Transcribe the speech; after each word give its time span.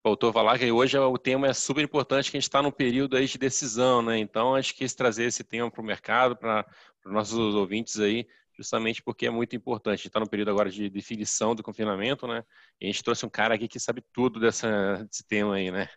Voltou 0.03 0.31
a 0.31 0.33
falar 0.33 0.59
que 0.59 0.73
hoje 0.73 0.97
o 0.97 1.19
tema 1.19 1.49
é 1.49 1.53
super 1.53 1.85
importante, 1.85 2.31
que 2.31 2.39
a 2.39 2.41
gente 2.41 2.49
está 2.49 2.63
num 2.63 2.71
período 2.71 3.15
aí 3.15 3.27
de 3.27 3.37
decisão, 3.37 4.01
né? 4.01 4.19
Então, 4.19 4.55
acho 4.55 4.75
que 4.75 4.89
trazer 4.97 5.25
esse 5.25 5.45
tema 5.45 5.71
para 5.71 5.83
o 5.83 5.85
mercado, 5.85 6.35
para 6.35 6.67
os 7.05 7.13
nossos 7.13 7.55
ouvintes 7.55 8.01
aí, 8.01 8.27
justamente 8.57 9.03
porque 9.03 9.27
é 9.27 9.31
muito 9.31 9.55
importante. 9.55 9.95
A 9.95 9.97
gente 9.97 10.07
está 10.09 10.21
no 10.21 10.29
período 10.29 10.51
agora 10.51 10.71
de 10.71 10.89
definição 10.89 11.55
do 11.55 11.63
confinamento, 11.63 12.27
né? 12.27 12.43
E 12.81 12.87
a 12.87 12.89
gente 12.89 13.03
trouxe 13.03 13.27
um 13.27 13.31
cara 13.31 13.55
aqui 13.55 13.69
que 13.69 13.79
sabe 13.79 14.03
tudo 14.13 14.41
dessa, 14.41 15.05
desse 15.05 15.27
tema 15.27 15.57
aí, 15.57 15.71
né? 15.71 15.89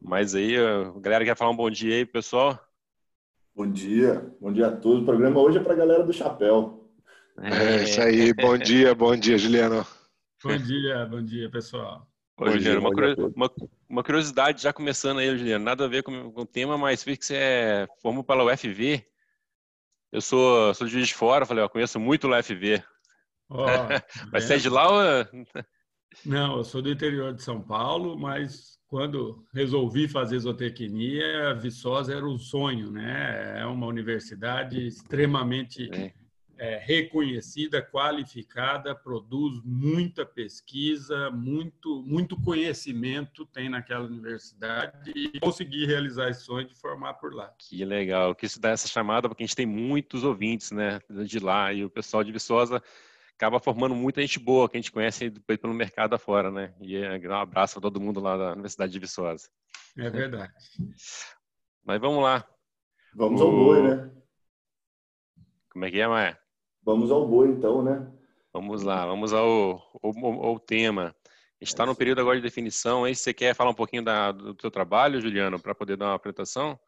Mas 0.00 0.34
aí, 0.34 0.56
a 0.56 0.92
galera 1.00 1.24
quer 1.24 1.36
falar 1.36 1.50
um 1.50 1.56
bom 1.56 1.70
dia 1.70 1.96
aí, 1.96 2.06
pessoal? 2.06 2.58
Bom 3.54 3.70
dia, 3.70 4.34
bom 4.40 4.52
dia 4.52 4.68
a 4.68 4.76
todos. 4.76 5.02
O 5.02 5.04
programa 5.06 5.40
hoje 5.40 5.58
é 5.58 5.62
para 5.62 5.74
a 5.74 5.76
galera 5.76 6.04
do 6.04 6.12
chapéu. 6.12 6.90
É, 7.40 7.76
é 7.76 7.82
isso 7.84 8.00
aí, 8.00 8.32
bom 8.32 8.56
dia, 8.56 8.94
bom 8.94 9.16
dia, 9.16 9.38
Juliano. 9.38 9.86
Bom 10.42 10.56
dia, 10.56 11.06
bom 11.06 11.22
dia, 11.22 11.50
pessoal. 11.50 12.06
Ô, 12.36 12.50
Juliano, 12.50 12.90
dia, 12.94 13.16
uma, 13.36 13.50
uma, 13.88 14.02
curiosidade 14.02 14.62
já 14.62 14.72
começando 14.72 15.18
aí, 15.18 15.36
Juliano, 15.36 15.64
nada 15.64 15.84
a 15.84 15.88
ver 15.88 16.02
com, 16.02 16.32
com 16.32 16.40
o 16.40 16.46
tema, 16.46 16.76
mas 16.76 17.04
vi 17.04 17.16
que 17.16 17.24
você 17.24 17.36
é, 17.36 17.88
formou 18.00 18.24
pela 18.24 18.44
UFV, 18.44 19.04
eu 20.12 20.20
sou, 20.20 20.74
sou 20.74 20.86
de 20.86 20.92
Juiz 20.92 21.08
de 21.08 21.14
Fora, 21.14 21.46
falei, 21.46 21.64
ó, 21.64 21.68
conheço 21.68 21.98
muito 21.98 22.28
o 22.28 22.38
UFV. 22.38 22.82
Oh, 23.48 23.64
mas 24.32 24.44
você 24.44 24.54
é 24.54 24.58
de 24.58 24.68
lá 24.68 24.88
ou... 24.90 25.26
Não, 26.24 26.58
eu 26.58 26.64
sou 26.64 26.82
do 26.82 26.90
interior 26.90 27.32
de 27.32 27.42
São 27.42 27.60
Paulo, 27.62 28.18
mas 28.18 28.78
quando 28.86 29.46
resolvi 29.54 30.06
fazer 30.06 30.38
zootecnia, 30.38 31.54
Viçosa 31.54 32.14
era 32.14 32.26
um 32.26 32.38
sonho, 32.38 32.90
né? 32.90 33.60
É 33.60 33.66
uma 33.66 33.86
universidade 33.86 34.86
extremamente 34.86 35.88
é 35.90 36.12
é, 36.62 36.76
reconhecida, 36.78 37.82
qualificada, 37.82 38.94
produz 38.94 39.60
muita 39.64 40.24
pesquisa, 40.24 41.28
muito, 41.28 42.04
muito 42.06 42.40
conhecimento 42.40 43.44
tem 43.44 43.68
naquela 43.68 44.04
universidade 44.04 45.10
e 45.10 45.40
consegui 45.40 45.84
realizar 45.86 46.28
esse 46.28 46.44
sonho 46.44 46.64
de 46.64 46.76
formar 46.76 47.14
por 47.14 47.34
lá. 47.34 47.52
Que 47.58 47.84
legal, 47.84 48.32
que 48.32 48.46
isso 48.46 48.60
dá 48.60 48.70
essa 48.70 48.86
chamada 48.86 49.28
porque 49.28 49.42
a 49.42 49.46
gente 49.46 49.56
tem 49.56 49.66
muitos 49.66 50.22
ouvintes, 50.22 50.70
né, 50.70 51.00
de 51.26 51.40
lá 51.40 51.72
e 51.72 51.84
o 51.84 51.90
pessoal 51.90 52.22
de 52.22 52.30
Viçosa 52.30 52.80
acaba 53.34 53.58
formando 53.58 53.96
muita 53.96 54.20
gente 54.20 54.38
boa 54.38 54.68
que 54.68 54.76
a 54.76 54.80
gente 54.80 54.92
conhece 54.92 55.30
depois 55.30 55.58
pelo 55.58 55.74
mercado 55.74 56.14
afora, 56.14 56.48
né? 56.48 56.72
E 56.80 56.94
é, 56.94 57.18
um 57.18 57.34
abraço 57.34 57.74
para 57.74 57.82
todo 57.82 58.00
mundo 58.00 58.20
lá 58.20 58.36
da 58.36 58.52
Universidade 58.52 58.92
de 58.92 59.00
Viçosa. 59.00 59.48
É 59.98 60.08
verdade. 60.08 60.52
Mas 61.84 62.00
vamos 62.00 62.22
lá. 62.22 62.48
Vamos 63.16 63.40
o... 63.40 63.44
ao 63.44 63.50
boi, 63.50 63.82
né? 63.82 64.12
Como 65.70 65.84
é 65.84 65.90
que 65.90 65.98
é, 65.98 66.06
Maia? 66.06 66.41
Vamos 66.84 67.10
ao 67.10 67.26
boi, 67.26 67.48
então, 67.48 67.82
né? 67.82 68.10
Vamos 68.52 68.82
lá, 68.82 69.06
vamos 69.06 69.32
ao, 69.32 69.80
ao, 70.02 70.44
ao 70.44 70.58
tema. 70.58 71.14
A 71.24 71.64
gente 71.64 71.68
está 71.68 71.86
no 71.86 71.94
período 71.94 72.20
agora 72.20 72.36
de 72.36 72.42
definição. 72.42 73.04
Aí, 73.04 73.14
você 73.14 73.32
quer 73.32 73.54
falar 73.54 73.70
um 73.70 73.74
pouquinho 73.74 74.04
da, 74.04 74.32
do 74.32 74.56
seu 74.60 74.70
trabalho, 74.70 75.20
Juliano, 75.20 75.60
para 75.60 75.74
poder 75.74 75.96
dar 75.96 76.06
uma 76.06 76.14
apresentação? 76.14 76.78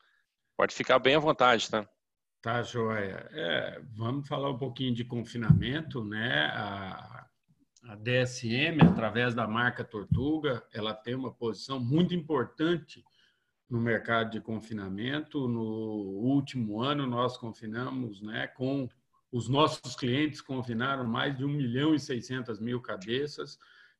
Pode 0.56 0.74
ficar 0.74 0.98
bem 0.98 1.14
à 1.14 1.18
vontade, 1.18 1.70
tá? 1.70 1.88
Tá, 2.42 2.62
joia. 2.62 3.28
É, 3.32 3.80
vamos 3.96 4.28
falar 4.28 4.50
um 4.50 4.58
pouquinho 4.58 4.94
de 4.94 5.04
confinamento, 5.04 6.04
né? 6.04 6.50
A, 6.52 7.26
a 7.84 7.94
DSM, 7.96 8.82
através 8.82 9.34
da 9.34 9.46
marca 9.46 9.84
Tortuga, 9.84 10.62
ela 10.72 10.92
tem 10.92 11.14
uma 11.14 11.32
posição 11.32 11.78
muito 11.78 12.14
importante 12.14 13.04
no 13.68 13.80
mercado 13.80 14.30
de 14.30 14.40
confinamento. 14.40 15.48
No 15.48 15.62
último 15.62 16.82
ano, 16.82 17.06
nós 17.06 17.36
confinamos 17.36 18.20
né, 18.20 18.46
com 18.48 18.88
os 19.34 19.48
nossos 19.48 19.96
clientes 19.96 20.40
confinaram 20.40 21.04
mais 21.04 21.36
de 21.36 21.44
1 21.44 21.48
milhão 21.48 21.92
e 21.92 21.98
600 21.98 22.60
mil 22.60 22.80
cabeças. 22.80 23.58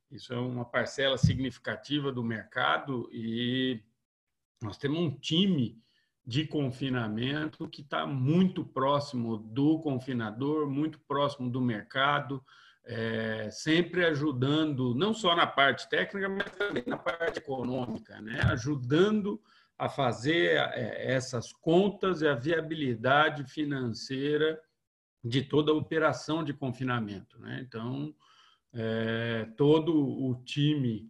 Isso 0.09 0.33
é 0.33 0.39
uma 0.39 0.63
parcela 0.63 1.17
significativa 1.17 2.09
do 2.09 2.23
mercado 2.23 3.09
e 3.11 3.83
nós 4.63 4.77
temos 4.77 4.97
um 4.97 5.11
time 5.11 5.77
de 6.25 6.47
confinamento 6.47 7.67
que 7.67 7.81
está 7.81 8.07
muito 8.07 8.63
próximo 8.63 9.37
do 9.37 9.77
confinador, 9.79 10.69
muito 10.69 11.01
próximo 11.01 11.49
do 11.49 11.59
mercado, 11.59 12.41
é, 12.85 13.49
sempre 13.51 14.05
ajudando, 14.05 14.95
não 14.95 15.13
só 15.13 15.35
na 15.35 15.45
parte 15.45 15.89
técnica, 15.89 16.29
mas 16.29 16.49
também 16.51 16.83
na 16.87 16.97
parte 16.97 17.39
econômica, 17.39 18.21
né? 18.21 18.39
ajudando 18.45 19.41
a 19.77 19.89
fazer 19.89 20.55
é, 20.75 21.13
essas 21.13 21.51
contas 21.51 22.21
e 22.21 22.27
a 22.29 22.35
viabilidade 22.35 23.43
financeira 23.43 24.57
de 25.25 25.41
toda 25.41 25.71
a 25.71 25.75
operação 25.75 26.43
de 26.43 26.53
confinamento. 26.53 27.39
Né? 27.39 27.65
Então, 27.67 28.13
é, 28.71 29.47
todo 29.57 29.91
o 29.97 30.35
time 30.45 31.09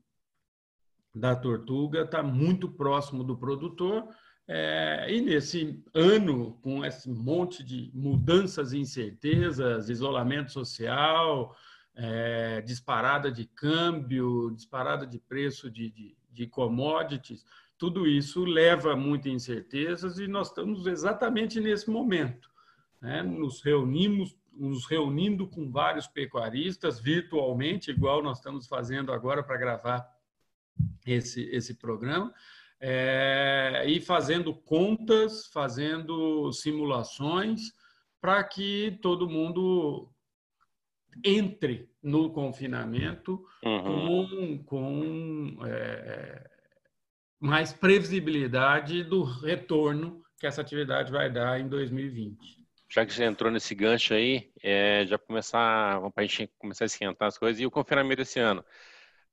da 1.13 1.35
Tortuga 1.35 2.03
está 2.03 2.23
muito 2.23 2.69
próximo 2.69 3.25
do 3.25 3.37
produtor. 3.37 4.07
É, 4.47 5.07
e 5.09 5.19
nesse 5.19 5.83
ano, 5.93 6.53
com 6.61 6.85
esse 6.85 7.09
monte 7.09 7.61
de 7.61 7.91
mudanças 7.93 8.71
e 8.71 8.79
incertezas, 8.79 9.89
isolamento 9.89 10.51
social, 10.51 11.53
é, 11.93 12.61
disparada 12.61 13.29
de 13.29 13.45
câmbio, 13.45 14.51
disparada 14.55 15.05
de 15.05 15.19
preço 15.19 15.69
de, 15.69 15.89
de, 15.89 16.17
de 16.31 16.47
commodities, 16.47 17.43
tudo 17.77 18.07
isso 18.07 18.45
leva 18.45 18.95
muitas 18.95 19.31
incertezas 19.31 20.19
e 20.19 20.27
nós 20.27 20.47
estamos 20.47 20.87
exatamente 20.87 21.59
nesse 21.59 21.89
momento 21.89 22.54
né? 23.05 23.21
nos 23.21 23.61
reunimos, 23.61 24.35
nos 24.51 24.87
reunindo 24.87 25.47
com 25.47 25.71
vários 25.71 26.07
pecuaristas 26.07 26.99
virtualmente, 26.99 27.91
igual 27.91 28.23
nós 28.23 28.39
estamos 28.39 28.67
fazendo 28.67 29.13
agora 29.13 29.43
para 29.43 29.57
gravar 29.57 30.09
esse, 31.05 31.43
esse 31.51 31.75
programa, 31.75 32.33
é, 32.79 33.83
e 33.87 34.01
fazendo 34.01 34.53
contas, 34.53 35.45
fazendo 35.47 36.51
simulações 36.51 37.71
para 38.19 38.43
que 38.43 38.97
todo 39.03 39.29
mundo 39.29 40.09
entre 41.23 41.89
no 42.01 42.31
confinamento 42.31 43.45
uhum. 43.63 43.83
com, 43.83 44.63
com 44.63 45.65
é, 45.65 46.49
mais 47.39 47.71
previsibilidade 47.71 49.03
do 49.03 49.23
retorno 49.23 50.23
que 50.39 50.47
essa 50.47 50.61
atividade 50.61 51.11
vai 51.11 51.31
dar 51.31 51.59
em 51.59 51.67
2020. 51.67 52.64
Já 52.89 53.05
que 53.05 53.13
você 53.13 53.23
entrou 53.25 53.51
nesse 53.51 53.73
gancho 53.73 54.13
aí, 54.13 54.51
é, 54.63 55.05
já 55.05 55.17
começar, 55.17 55.99
para 56.11 56.23
a 56.23 56.27
gente 56.27 56.51
começar 56.57 56.85
a 56.85 56.87
esquentar 56.87 57.27
as 57.27 57.37
coisas, 57.37 57.59
e 57.59 57.65
o 57.65 57.71
confinamento 57.71 58.21
esse 58.21 58.39
ano? 58.39 58.63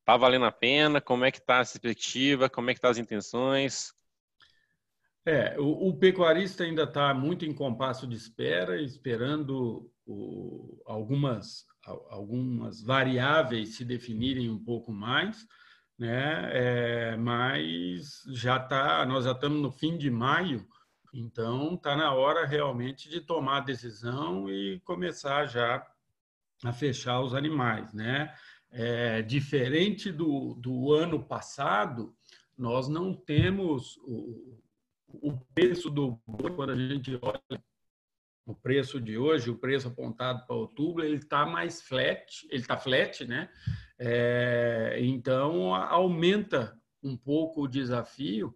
Está 0.00 0.16
valendo 0.16 0.46
a 0.46 0.52
pena? 0.52 1.00
Como 1.00 1.24
é 1.24 1.30
que 1.30 1.38
está 1.38 1.56
a 1.56 1.64
perspectiva? 1.64 2.50
Como 2.50 2.70
é 2.70 2.74
que 2.74 2.80
tá 2.80 2.88
as 2.88 2.98
intenções? 2.98 3.92
É, 5.24 5.56
o, 5.60 5.88
o 5.88 5.96
pecuarista 5.96 6.64
ainda 6.64 6.82
está 6.82 7.14
muito 7.14 7.44
em 7.44 7.54
compasso 7.54 8.06
de 8.06 8.16
espera, 8.16 8.80
esperando 8.82 9.88
o, 10.04 10.82
algumas, 10.84 11.64
algumas 12.10 12.82
variáveis 12.82 13.76
se 13.76 13.84
definirem 13.84 14.50
um 14.50 14.58
pouco 14.62 14.92
mais, 14.92 15.46
né? 15.96 16.50
É, 16.52 17.16
mas 17.16 18.22
já 18.32 18.58
tá, 18.58 19.06
nós 19.06 19.24
já 19.24 19.30
estamos 19.32 19.62
no 19.62 19.70
fim 19.70 19.96
de 19.96 20.10
maio, 20.10 20.66
então 21.12 21.74
está 21.74 21.94
na 21.94 22.12
hora 22.14 22.46
realmente 22.46 23.08
de 23.08 23.20
tomar 23.20 23.58
a 23.58 23.64
decisão 23.64 24.48
e 24.50 24.80
começar 24.80 25.46
já 25.46 25.86
a 26.64 26.72
fechar 26.72 27.20
os 27.20 27.34
animais, 27.34 27.92
né? 27.92 28.34
É, 28.70 29.20
diferente 29.20 30.10
do, 30.10 30.54
do 30.54 30.92
ano 30.92 31.22
passado, 31.22 32.16
nós 32.56 32.88
não 32.88 33.12
temos 33.12 33.98
o, 33.98 34.58
o 35.06 35.38
preço 35.54 35.90
do 35.90 36.18
boi, 36.26 36.50
quando 36.54 36.70
a 36.70 36.76
gente 36.76 37.18
olha 37.20 37.62
o 38.46 38.54
preço 38.54 39.00
de 39.00 39.16
hoje, 39.16 39.50
o 39.50 39.58
preço 39.58 39.88
apontado 39.88 40.46
para 40.46 40.56
outubro, 40.56 41.04
ele 41.04 41.16
está 41.16 41.46
mais 41.46 41.82
flat, 41.82 42.46
ele 42.50 42.62
está 42.62 42.76
flat, 42.76 43.24
né? 43.24 43.48
É, 43.98 44.98
então 45.00 45.74
aumenta 45.74 46.76
um 47.02 47.16
pouco 47.16 47.62
o 47.62 47.68
desafio, 47.68 48.54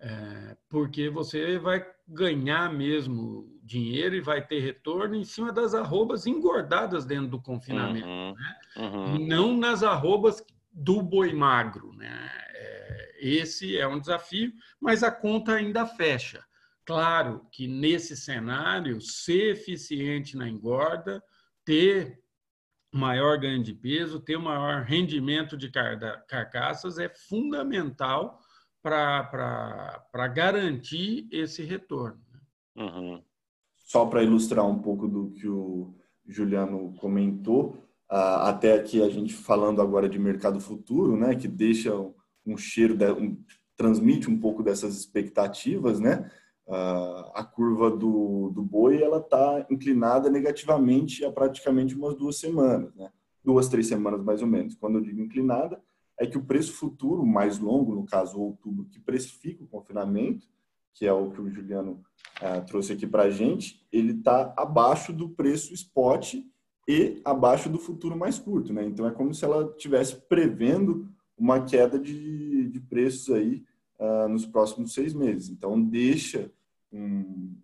é, 0.00 0.56
porque 0.68 1.10
você 1.10 1.58
vai 1.58 1.86
ganhar 2.08 2.72
mesmo 2.72 3.46
dinheiro 3.62 4.14
e 4.14 4.20
vai 4.20 4.44
ter 4.44 4.60
retorno 4.60 5.14
em 5.14 5.24
cima 5.24 5.52
das 5.52 5.74
arrobas 5.74 6.26
engordadas 6.26 7.04
dentro 7.04 7.28
do 7.28 7.40
confinamento, 7.40 8.06
uhum, 8.06 8.34
né? 8.34 8.60
uhum. 8.76 9.26
não 9.26 9.56
nas 9.56 9.82
arrobas 9.82 10.42
do 10.72 11.02
boi 11.02 11.34
magro, 11.34 11.92
né? 11.92 12.30
É, 12.54 13.16
esse 13.20 13.76
é 13.76 13.86
um 13.86 14.00
desafio, 14.00 14.52
mas 14.80 15.02
a 15.02 15.10
conta 15.10 15.52
ainda 15.52 15.86
fecha. 15.86 16.42
Claro 16.86 17.46
que 17.52 17.68
nesse 17.68 18.16
cenário, 18.16 19.00
ser 19.00 19.52
eficiente 19.52 20.36
na 20.36 20.48
engorda, 20.48 21.22
ter 21.64 22.18
maior 22.92 23.38
ganho 23.38 23.62
de 23.62 23.74
peso, 23.74 24.18
ter 24.18 24.38
maior 24.38 24.82
rendimento 24.82 25.56
de 25.56 25.70
carcaças 26.26 26.98
é 26.98 27.08
fundamental 27.08 28.40
para 28.82 30.28
garantir 30.34 31.28
esse 31.30 31.62
retorno. 31.62 32.20
Né? 32.32 32.84
Uhum. 32.84 33.22
Só 33.76 34.06
para 34.06 34.22
ilustrar 34.22 34.66
um 34.66 34.78
pouco 34.80 35.08
do 35.08 35.30
que 35.30 35.48
o 35.48 35.94
Juliano 36.26 36.94
comentou, 36.98 37.74
uh, 38.10 38.46
até 38.46 38.74
aqui 38.74 39.02
a 39.02 39.08
gente 39.08 39.34
falando 39.34 39.82
agora 39.82 40.08
de 40.08 40.18
mercado 40.18 40.60
futuro, 40.60 41.16
né, 41.16 41.34
que 41.34 41.48
deixa 41.48 41.92
um 42.46 42.56
cheiro, 42.56 42.96
de, 42.96 43.10
um, 43.10 43.36
transmite 43.76 44.30
um 44.30 44.38
pouco 44.38 44.62
dessas 44.62 44.96
expectativas, 44.96 45.98
né? 46.00 46.30
Uh, 46.66 47.32
a 47.34 47.42
curva 47.42 47.90
do, 47.90 48.50
do 48.54 48.62
boi 48.62 49.02
ela 49.02 49.18
está 49.18 49.66
inclinada 49.68 50.30
negativamente 50.30 51.24
há 51.24 51.32
praticamente 51.32 51.96
umas 51.96 52.14
duas 52.14 52.38
semanas, 52.38 52.94
né? 52.94 53.10
duas, 53.42 53.68
três 53.68 53.88
semanas 53.88 54.22
mais 54.22 54.40
ou 54.40 54.46
menos. 54.46 54.76
Quando 54.76 54.98
eu 54.98 55.02
digo 55.02 55.20
inclinada, 55.20 55.82
é 56.20 56.26
que 56.26 56.36
o 56.36 56.44
preço 56.44 56.74
futuro 56.74 57.24
mais 57.24 57.58
longo, 57.58 57.94
no 57.94 58.04
caso 58.04 58.38
outubro, 58.38 58.84
que 58.84 59.00
precifica 59.00 59.64
o 59.64 59.66
confinamento, 59.66 60.46
que 60.92 61.06
é 61.06 61.12
o 61.12 61.30
que 61.30 61.40
o 61.40 61.48
Juliano 61.48 62.04
uh, 62.42 62.64
trouxe 62.66 62.92
aqui 62.92 63.06
para 63.06 63.22
a 63.22 63.30
gente, 63.30 63.86
ele 63.90 64.12
está 64.12 64.52
abaixo 64.54 65.14
do 65.14 65.30
preço 65.30 65.72
spot 65.72 66.34
e 66.86 67.22
abaixo 67.24 67.70
do 67.70 67.78
futuro 67.78 68.18
mais 68.18 68.38
curto. 68.38 68.70
Né? 68.70 68.84
Então 68.84 69.06
é 69.06 69.10
como 69.10 69.32
se 69.32 69.46
ela 69.46 69.72
estivesse 69.74 70.14
prevendo 70.28 71.08
uma 71.38 71.64
queda 71.64 71.98
de, 71.98 72.68
de 72.68 72.80
preços 72.80 73.34
aí 73.34 73.64
uh, 73.98 74.28
nos 74.28 74.44
próximos 74.44 74.92
seis 74.92 75.14
meses. 75.14 75.48
Então 75.48 75.80
deixa 75.80 76.52
um, 76.92 77.56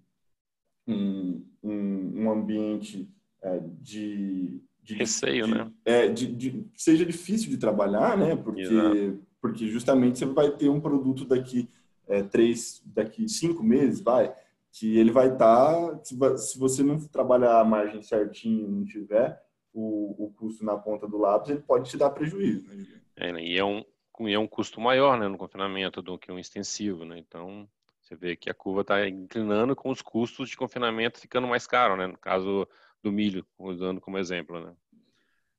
um, 0.88 1.44
um 1.62 2.30
ambiente 2.30 3.06
uh, 3.42 3.70
de 3.82 4.62
de 4.86 4.94
receio, 4.94 5.46
de, 5.46 5.54
né? 5.54 5.72
É, 5.84 6.08
de, 6.08 6.26
de, 6.26 6.66
seja 6.76 7.04
difícil 7.04 7.50
de 7.50 7.58
trabalhar, 7.58 8.16
né? 8.16 8.36
Porque, 8.36 9.14
porque 9.40 9.66
justamente 9.66 10.20
você 10.20 10.26
vai 10.26 10.50
ter 10.52 10.68
um 10.68 10.80
produto 10.80 11.24
daqui 11.24 11.68
é, 12.06 12.22
três, 12.22 12.80
daqui 12.86 13.28
cinco 13.28 13.64
meses, 13.64 14.00
vai, 14.00 14.32
que 14.70 14.96
ele 14.96 15.10
vai 15.10 15.32
estar, 15.32 15.96
tá, 15.96 16.36
se, 16.38 16.58
você 16.58 16.84
não 16.84 16.98
trabalhar 17.08 17.60
a 17.60 17.64
margem 17.64 18.00
certinho, 18.00 18.68
não 18.68 18.84
tiver 18.84 19.42
o, 19.74 20.26
o 20.26 20.32
custo 20.32 20.64
na 20.64 20.76
ponta 20.76 21.08
do 21.08 21.18
lápis, 21.18 21.50
ele 21.50 21.60
pode 21.60 21.90
te 21.90 21.96
dar 21.96 22.10
prejuízo, 22.10 22.68
né, 22.68 22.86
É, 23.16 23.32
né, 23.32 23.44
e 23.44 23.58
é 23.58 23.64
um, 23.64 23.84
e 24.20 24.32
é 24.32 24.38
um 24.38 24.46
custo 24.46 24.80
maior, 24.80 25.18
né, 25.18 25.26
no 25.26 25.36
confinamento 25.36 26.00
do 26.00 26.16
que 26.16 26.30
um 26.30 26.38
extensivo, 26.38 27.04
né? 27.04 27.18
Então, 27.18 27.68
você 28.00 28.14
vê 28.14 28.36
que 28.36 28.48
a 28.48 28.54
curva 28.54 28.82
está 28.82 29.08
inclinando 29.08 29.74
com 29.74 29.90
os 29.90 30.00
custos 30.00 30.48
de 30.48 30.56
confinamento 30.56 31.18
ficando 31.18 31.48
mais 31.48 31.66
caro, 31.66 31.96
né? 31.96 32.06
No 32.06 32.16
caso 32.16 32.68
do 33.06 33.12
milho, 33.12 33.46
usando 33.56 34.00
como 34.00 34.18
exemplo, 34.18 34.60
né? 34.60 34.74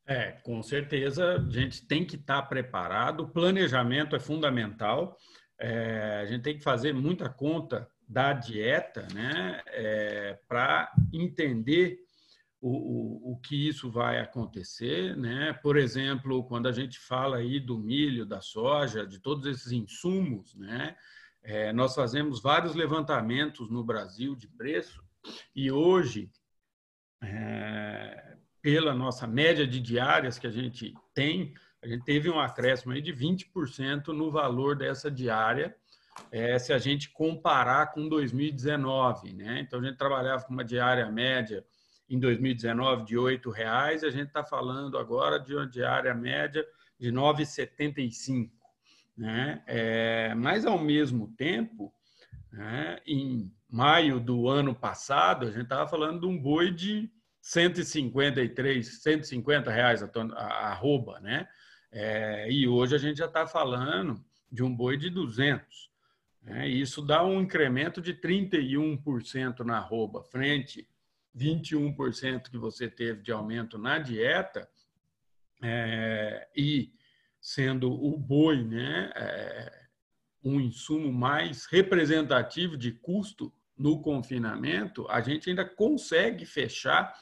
É, 0.06 0.32
com 0.44 0.62
certeza 0.62 1.36
a 1.36 1.50
gente 1.50 1.86
tem 1.86 2.06
que 2.06 2.16
estar 2.16 2.42
tá 2.42 2.48
preparado. 2.48 3.22
O 3.22 3.30
planejamento 3.30 4.16
é 4.16 4.20
fundamental. 4.20 5.18
É, 5.60 6.20
a 6.22 6.26
gente 6.26 6.44
tem 6.44 6.58
que 6.58 6.64
fazer 6.64 6.94
muita 6.94 7.30
conta 7.30 7.90
da 8.08 8.32
dieta, 8.32 9.06
né, 9.14 9.62
é, 9.68 10.40
para 10.48 10.94
entender 11.12 12.00
o, 12.62 12.70
o, 12.70 13.34
o, 13.34 13.38
que 13.38 13.68
isso 13.68 13.92
vai 13.92 14.20
acontecer, 14.20 15.16
né? 15.18 15.52
Por 15.62 15.76
exemplo, 15.76 16.44
quando 16.46 16.68
a 16.68 16.72
gente 16.72 16.98
fala 17.00 17.38
aí 17.38 17.60
do 17.60 17.78
milho, 17.78 18.26
da 18.26 18.40
soja, 18.40 19.06
de 19.06 19.20
todos 19.20 19.46
esses 19.46 19.74
insumos, 19.74 20.56
né? 20.56 20.96
É, 21.44 21.74
nós 21.74 21.94
fazemos 21.94 22.42
vários 22.42 22.76
levantamentos 22.76 23.70
no 23.70 23.84
Brasil 23.84 24.36
de 24.36 24.48
preço 24.48 25.04
e 25.56 25.70
hoje 25.70 26.32
é, 27.22 28.36
pela 28.62 28.94
nossa 28.94 29.26
média 29.26 29.66
de 29.66 29.80
diárias 29.80 30.38
que 30.38 30.48
a 30.48 30.52
gente 30.52 30.94
tem, 31.14 31.54
a 31.82 31.88
gente 31.88 32.04
teve 32.04 32.30
um 32.30 32.40
acréscimo 32.40 32.94
aí 32.94 33.02
de 33.02 33.14
20% 33.14 34.08
no 34.08 34.32
valor 34.32 34.76
dessa 34.76 35.10
diária, 35.12 35.76
é, 36.32 36.58
se 36.58 36.74
a 36.74 36.78
gente 36.78 37.10
comparar 37.12 37.92
com 37.92 38.10
2019. 38.10 39.34
Né? 39.34 39.62
Então, 39.62 39.80
a 39.80 39.84
gente 39.84 39.98
trabalhava 39.98 40.44
com 40.44 40.54
uma 40.54 40.66
diária 40.66 41.10
média 41.12 41.64
em 42.10 42.20
2019 42.20 43.06
de 43.06 43.16
R$ 43.18 43.40
reais, 43.54 44.04
a 44.04 44.10
gente 44.10 44.28
está 44.28 44.44
falando 44.44 44.98
agora 44.98 45.40
de 45.40 45.54
uma 45.54 45.68
diária 45.68 46.14
média 46.14 46.66
de 47.00 47.10
R$ 47.10 47.16
9,75. 47.16 48.50
Né? 49.16 49.62
É, 49.68 50.34
mas, 50.36 50.66
ao 50.66 50.80
mesmo 50.80 51.34
tempo, 51.38 51.94
né, 52.52 53.00
em 53.06 53.54
maio 53.70 54.20
do 54.20 54.48
ano 54.48 54.74
passado, 54.74 55.48
a 55.48 55.52
gente 55.52 55.64
estava 55.64 55.88
falando 55.88 56.22
de 56.22 56.26
um 56.26 56.38
boi 56.38 56.72
de 56.72 57.12
153, 57.48 59.02
150 59.02 59.72
reais 59.72 60.04
a, 60.04 60.08
ton, 60.08 60.30
a, 60.34 60.68
arroba, 60.68 61.22
né? 61.22 61.48
É, 61.90 62.52
e 62.52 62.68
hoje 62.68 62.94
a 62.94 62.98
gente 62.98 63.20
já 63.20 63.26
está 63.26 63.48
falando 63.48 64.22
de 64.52 64.62
um 64.64 64.76
boi 64.76 64.98
de 64.98 65.10
200. 65.10 65.90
Né? 66.44 66.68
Isso 66.68 67.02
dá 67.02 67.24
um 67.24 67.40
incremento 67.40 68.02
de 68.02 68.14
31% 68.14 69.60
na 69.60 69.78
arroba, 69.78 70.24
frente 70.24 70.90
21% 71.34 72.50
que 72.50 72.58
você 72.58 72.90
teve 72.90 73.22
de 73.22 73.32
aumento 73.32 73.78
na 73.78 73.98
dieta, 73.98 74.68
é, 75.64 76.50
e 76.54 76.92
sendo 77.40 77.94
o 77.94 78.18
boi 78.18 78.62
né, 78.62 79.10
é, 79.16 79.86
um 80.44 80.60
insumo 80.60 81.14
mais 81.14 81.66
representativo 81.66 82.76
de 82.76 82.92
custo 82.92 83.54
no 83.78 84.02
confinamento, 84.02 85.08
a 85.10 85.22
gente 85.22 85.50
ainda 85.50 85.64
consegue 85.64 86.46
fechar 86.46 87.18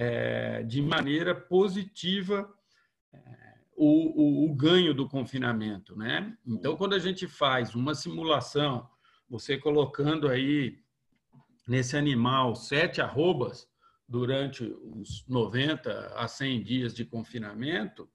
é, 0.00 0.62
de 0.62 0.80
maneira 0.80 1.34
positiva 1.34 2.48
é, 3.12 3.18
o, 3.76 4.44
o, 4.44 4.44
o, 4.48 4.54
ganho 4.54 4.94
do 4.94 5.08
confinamento. 5.08 5.96
Né? 5.96 6.36
Então, 6.46 6.76
quando 6.76 6.94
a 6.94 7.00
gente 7.00 7.26
faz 7.26 7.74
uma 7.74 7.96
simulação, 7.96 8.88
você 9.28 9.58
colocando 9.58 10.28
aí 10.28 10.78
nesse 11.66 11.96
animal 11.96 12.54
sete 12.54 13.00
arrobas 13.00 13.68
durante 14.08 14.62
os 14.62 15.26
90 15.26 16.14
a 16.14 16.28
100 16.28 16.62
dias 16.62 16.94
de 16.94 17.04
confinamento, 17.04 18.08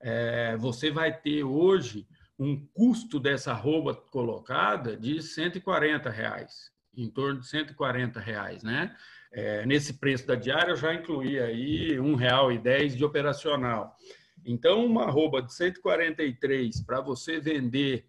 é, 0.00 0.56
você 0.56 0.90
vai 0.90 1.16
ter 1.16 1.44
hoje 1.44 2.04
um 2.36 2.66
custo 2.74 3.20
dessa 3.20 3.52
arroba 3.52 3.94
colocada 3.94 4.96
de 4.96 5.22
140 5.22 6.10
reais, 6.10 6.72
em 6.96 7.08
torno 7.08 7.40
de 7.40 7.46
140 7.46 8.18
reais, 8.18 8.64
né? 8.64 8.96
É, 9.32 9.66
nesse 9.66 9.94
preço 9.94 10.26
da 10.26 10.34
diária, 10.34 10.72
eu 10.72 10.76
já 10.76 10.94
incluí 10.94 11.38
aí 11.38 11.92
R$ 11.92 11.98
1,10 11.98 12.96
de 12.96 13.04
operacional. 13.04 13.96
Então, 14.44 14.84
uma 14.86 15.04
arroba 15.04 15.42
de 15.42 15.52
143 15.52 16.80
para 16.82 17.00
você 17.00 17.38
vender 17.38 18.06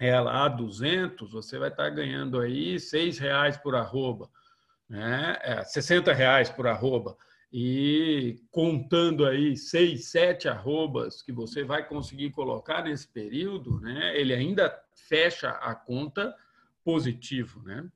ela 0.00 0.44
a 0.44 0.48
200, 0.48 1.32
você 1.32 1.58
vai 1.58 1.68
estar 1.68 1.88
ganhando 1.90 2.40
aí 2.40 2.80
seis 2.80 3.18
reais 3.18 3.56
por 3.56 3.74
arroba, 3.74 4.28
né? 4.88 5.38
É, 5.42 5.64
60 5.64 6.12
reais 6.12 6.50
por 6.50 6.66
arroba. 6.66 7.16
E 7.52 8.42
contando 8.50 9.24
aí 9.24 9.56
seis, 9.56 10.06
sete 10.06 10.48
arrobas 10.48 11.22
que 11.22 11.30
você 11.30 11.62
vai 11.62 11.86
conseguir 11.86 12.30
colocar 12.30 12.82
nesse 12.82 13.06
período, 13.06 13.78
né? 13.80 14.18
Ele 14.18 14.34
ainda 14.34 14.76
fecha 15.08 15.50
a 15.50 15.74
conta 15.74 16.34
positivo, 16.82 17.62
né? 17.62 17.88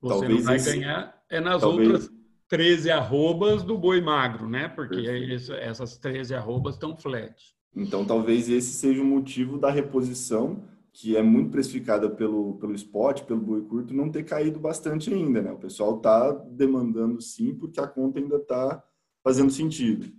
Você 0.00 0.20
Talvez 0.20 0.38
não 0.38 0.42
vai 0.44 0.56
esse... 0.56 0.72
ganhar 0.72 1.22
é 1.28 1.40
nas 1.40 1.60
Talvez... 1.60 1.88
outras 1.88 2.18
13 2.48 2.90
arrobas 2.90 3.62
do 3.62 3.76
boi 3.76 4.00
magro, 4.00 4.48
né? 4.48 4.68
Porque 4.68 5.06
essas 5.60 5.98
13 5.98 6.34
arrobas 6.34 6.74
estão 6.74 6.96
flat. 6.96 7.34
Então, 7.76 8.04
talvez 8.04 8.48
esse 8.48 8.72
seja 8.72 9.02
o 9.02 9.04
motivo 9.04 9.58
da 9.58 9.70
reposição, 9.70 10.64
que 10.92 11.16
é 11.16 11.22
muito 11.22 11.50
precificada 11.50 12.08
pelo, 12.08 12.56
pelo 12.58 12.74
spot, 12.74 13.22
pelo 13.22 13.40
boi 13.40 13.62
curto, 13.62 13.94
não 13.94 14.10
ter 14.10 14.24
caído 14.24 14.58
bastante 14.58 15.12
ainda, 15.12 15.42
né? 15.42 15.52
O 15.52 15.58
pessoal 15.58 15.98
está 15.98 16.32
demandando 16.32 17.20
sim, 17.20 17.54
porque 17.54 17.78
a 17.78 17.86
conta 17.86 18.18
ainda 18.18 18.36
está 18.36 18.82
fazendo 19.22 19.50
sentido. 19.50 20.10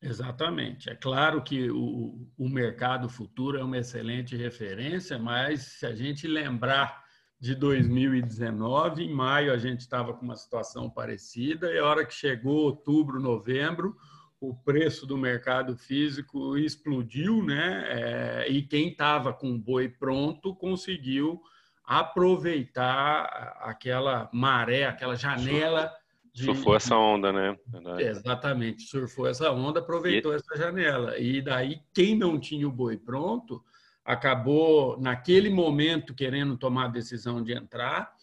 Exatamente. 0.00 0.90
É 0.90 0.94
claro 0.94 1.42
que 1.42 1.70
o, 1.70 2.28
o 2.36 2.48
mercado 2.48 3.08
futuro 3.08 3.58
é 3.58 3.64
uma 3.64 3.78
excelente 3.78 4.36
referência, 4.36 5.18
mas 5.18 5.62
se 5.62 5.86
a 5.86 5.94
gente 5.94 6.28
lembrar 6.28 7.07
de 7.40 7.54
2019. 7.54 9.04
Em 9.04 9.12
maio 9.12 9.52
a 9.52 9.58
gente 9.58 9.80
estava 9.80 10.12
com 10.12 10.24
uma 10.24 10.36
situação 10.36 10.90
parecida 10.90 11.72
e 11.72 11.78
a 11.78 11.84
hora 11.84 12.04
que 12.04 12.14
chegou 12.14 12.64
outubro, 12.64 13.20
novembro, 13.20 13.96
o 14.40 14.54
preço 14.54 15.06
do 15.06 15.16
mercado 15.16 15.76
físico 15.76 16.56
explodiu, 16.56 17.42
né? 17.42 17.84
É, 17.88 18.46
e 18.48 18.62
quem 18.62 18.88
estava 18.88 19.32
com 19.32 19.52
o 19.52 19.58
boi 19.58 19.88
pronto 19.88 20.54
conseguiu 20.54 21.40
aproveitar 21.84 23.24
aquela 23.60 24.28
maré, 24.32 24.84
aquela 24.84 25.16
janela. 25.16 25.92
De... 26.32 26.44
Surfou 26.44 26.76
essa 26.76 26.96
onda, 26.96 27.32
né? 27.32 27.56
Verdade. 27.66 28.02
Exatamente, 28.02 28.82
surfou 28.82 29.26
essa 29.26 29.50
onda, 29.50 29.80
aproveitou 29.80 30.32
e... 30.32 30.36
essa 30.36 30.56
janela. 30.56 31.18
E 31.18 31.40
daí, 31.40 31.80
quem 31.92 32.16
não 32.16 32.38
tinha 32.38 32.68
o 32.68 32.72
boi 32.72 32.96
pronto, 32.96 33.64
acabou, 34.08 34.98
naquele 34.98 35.50
momento, 35.50 36.14
querendo 36.14 36.56
tomar 36.56 36.86
a 36.86 36.88
decisão 36.88 37.42
de 37.42 37.52
entrar 37.52 38.16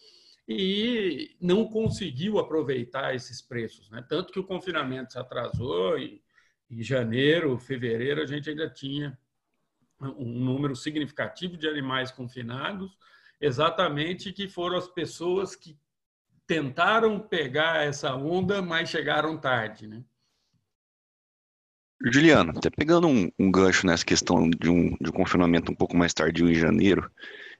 e 0.48 1.36
não 1.40 1.64
conseguiu 1.68 2.40
aproveitar 2.40 3.14
esses 3.14 3.40
preços. 3.40 3.88
Né? 3.88 4.04
Tanto 4.08 4.32
que 4.32 4.40
o 4.40 4.44
confinamento 4.44 5.12
se 5.12 5.18
atrasou 5.18 5.96
e 5.96 6.20
em 6.68 6.82
janeiro, 6.82 7.56
fevereiro, 7.56 8.20
a 8.20 8.26
gente 8.26 8.50
ainda 8.50 8.68
tinha 8.68 9.16
um 10.00 10.40
número 10.40 10.74
significativo 10.74 11.56
de 11.56 11.68
animais 11.68 12.10
confinados, 12.10 12.98
exatamente 13.40 14.32
que 14.32 14.48
foram 14.48 14.76
as 14.76 14.88
pessoas 14.88 15.54
que 15.54 15.78
tentaram 16.48 17.20
pegar 17.20 17.86
essa 17.86 18.12
onda, 18.16 18.60
mas 18.60 18.88
chegaram 18.88 19.38
tarde. 19.38 19.86
Né? 19.86 20.02
Juliano, 22.04 22.52
até 22.56 22.68
pegando 22.70 23.08
um, 23.08 23.30
um, 23.38 23.50
gancho 23.50 23.86
nessa 23.86 24.04
questão 24.04 24.48
de 24.50 24.68
um, 24.68 24.96
de 25.00 25.08
um 25.08 25.12
confinamento 25.12 25.72
um 25.72 25.74
pouco 25.74 25.96
mais 25.96 26.12
tardio 26.12 26.50
em 26.50 26.54
janeiro, 26.54 27.10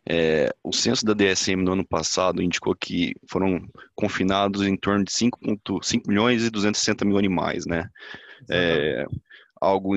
é, 0.08 0.54
o 0.62 0.72
censo 0.72 1.04
da 1.04 1.14
DSM 1.14 1.62
no 1.62 1.72
ano 1.72 1.84
passado 1.84 2.42
indicou 2.42 2.74
que 2.76 3.14
foram 3.28 3.66
confinados 3.94 4.62
em 4.62 4.76
torno 4.76 5.04
de 5.04 5.10
5,5 5.10 6.02
milhões 6.06 6.44
e 6.44 6.50
260 6.50 7.04
mil 7.04 7.18
animais, 7.18 7.66
né? 7.66 7.88
É, 8.48 9.06
algo 9.60 9.96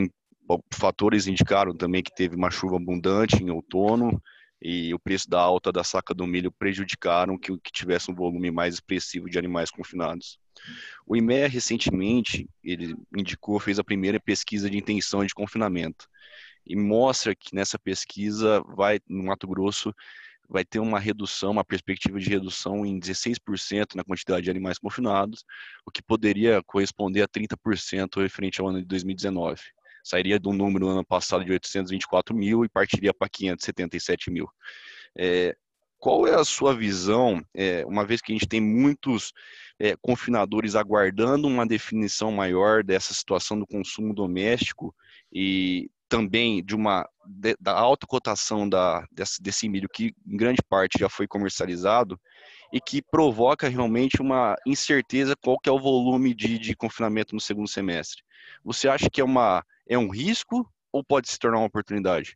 fatores 0.73 1.27
indicaram 1.27 1.75
também 1.75 2.01
que 2.01 2.15
teve 2.15 2.35
uma 2.35 2.49
chuva 2.49 2.77
abundante 2.77 3.43
em 3.43 3.51
outono 3.51 4.19
e 4.61 4.93
o 4.93 4.99
preço 4.99 5.29
da 5.29 5.39
alta 5.39 5.71
da 5.71 5.83
saca 5.83 6.13
do 6.13 6.27
milho 6.27 6.51
prejudicaram 6.51 7.37
que, 7.37 7.57
que 7.59 7.71
tivesse 7.71 8.11
um 8.11 8.15
volume 8.15 8.51
mais 8.51 8.75
expressivo 8.75 9.29
de 9.29 9.39
animais 9.39 9.71
confinados. 9.71 10.37
O 11.05 11.15
IMEA 11.15 11.47
recentemente 11.47 12.49
ele 12.63 12.95
indicou, 13.15 13.59
fez 13.59 13.79
a 13.79 13.83
primeira 13.83 14.19
pesquisa 14.19 14.69
de 14.69 14.77
intenção 14.77 15.25
de 15.25 15.33
confinamento 15.33 16.07
e 16.65 16.75
mostra 16.75 17.33
que 17.33 17.55
nessa 17.55 17.79
pesquisa 17.79 18.61
vai 18.75 18.99
no 19.07 19.23
Mato 19.23 19.47
Grosso 19.47 19.93
vai 20.49 20.65
ter 20.65 20.79
uma 20.79 20.99
redução, 20.99 21.51
uma 21.51 21.63
perspectiva 21.63 22.19
de 22.19 22.27
redução 22.27 22.83
em 22.83 22.99
16% 22.99 23.95
na 23.95 24.03
quantidade 24.03 24.43
de 24.43 24.49
animais 24.49 24.79
confinados, 24.79 25.45
o 25.85 25.91
que 25.91 26.01
poderia 26.01 26.63
corresponder 26.63 27.21
a 27.21 27.27
30% 27.27 28.19
referente 28.19 28.59
ao 28.59 28.67
ano 28.67 28.79
de 28.79 28.87
2019. 28.87 29.61
Sairia 30.03 30.39
do 30.39 30.51
número 30.51 30.85
no 30.85 30.91
ano 30.91 31.05
passado 31.05 31.43
de 31.43 31.51
824 31.51 32.35
mil 32.35 32.63
e 32.63 32.69
partiria 32.69 33.13
para 33.13 33.29
577 33.29 34.31
mil. 34.31 34.47
É, 35.17 35.55
qual 35.97 36.25
é 36.25 36.33
a 36.33 36.45
sua 36.45 36.73
visão, 36.73 37.43
é, 37.53 37.85
uma 37.85 38.05
vez 38.05 38.21
que 38.21 38.31
a 38.31 38.35
gente 38.35 38.47
tem 38.47 38.61
muitos 38.61 39.33
é, 39.77 39.95
confinadores 40.01 40.75
aguardando 40.75 41.47
uma 41.47 41.67
definição 41.67 42.31
maior 42.31 42.83
dessa 42.83 43.13
situação 43.13 43.59
do 43.59 43.67
consumo 43.67 44.13
doméstico 44.13 44.95
e 45.31 45.91
também 46.09 46.63
de 46.63 46.75
uma 46.75 47.07
de, 47.25 47.55
da 47.59 47.71
alta 47.71 48.07
cotação 48.07 48.67
da, 48.67 49.05
desse, 49.11 49.41
desse 49.41 49.69
milho 49.69 49.87
que 49.87 50.13
em 50.27 50.35
grande 50.35 50.61
parte 50.67 50.99
já 50.99 51.07
foi 51.07 51.27
comercializado 51.27 52.19
e 52.73 52.81
que 52.81 53.01
provoca 53.01 53.69
realmente 53.69 54.21
uma 54.21 54.55
incerteza 54.65 55.35
qual 55.35 55.59
que 55.59 55.69
é 55.69 55.71
o 55.71 55.79
volume 55.79 56.33
de, 56.33 56.57
de 56.57 56.75
confinamento 56.75 57.35
no 57.35 57.41
segundo 57.41 57.67
semestre. 57.67 58.23
Você 58.63 58.89
acha 58.89 59.09
que 59.09 59.21
é, 59.21 59.23
uma, 59.23 59.63
é 59.87 59.97
um 59.97 60.09
risco 60.09 60.67
ou 60.91 61.03
pode 61.03 61.29
se 61.29 61.37
tornar 61.37 61.59
uma 61.59 61.67
oportunidade? 61.67 62.35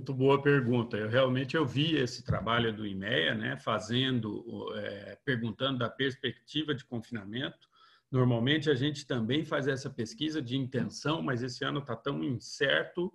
muito 0.00 0.14
boa 0.14 0.40
pergunta. 0.40 0.96
Eu 0.96 1.08
realmente 1.08 1.56
eu 1.56 1.66
vi 1.66 1.96
esse 1.96 2.24
trabalho 2.24 2.72
do 2.72 2.86
IMEA, 2.86 3.34
né, 3.34 3.56
fazendo, 3.58 4.44
é, 4.76 5.18
perguntando 5.24 5.78
da 5.78 5.90
perspectiva 5.90 6.74
de 6.74 6.84
confinamento. 6.84 7.68
Normalmente 8.10 8.68
a 8.68 8.74
gente 8.74 9.06
também 9.06 9.44
faz 9.44 9.68
essa 9.68 9.88
pesquisa 9.88 10.42
de 10.42 10.56
intenção, 10.56 11.22
mas 11.22 11.42
esse 11.42 11.64
ano 11.64 11.78
está 11.78 11.94
tão 11.94 12.24
incerto 12.24 13.12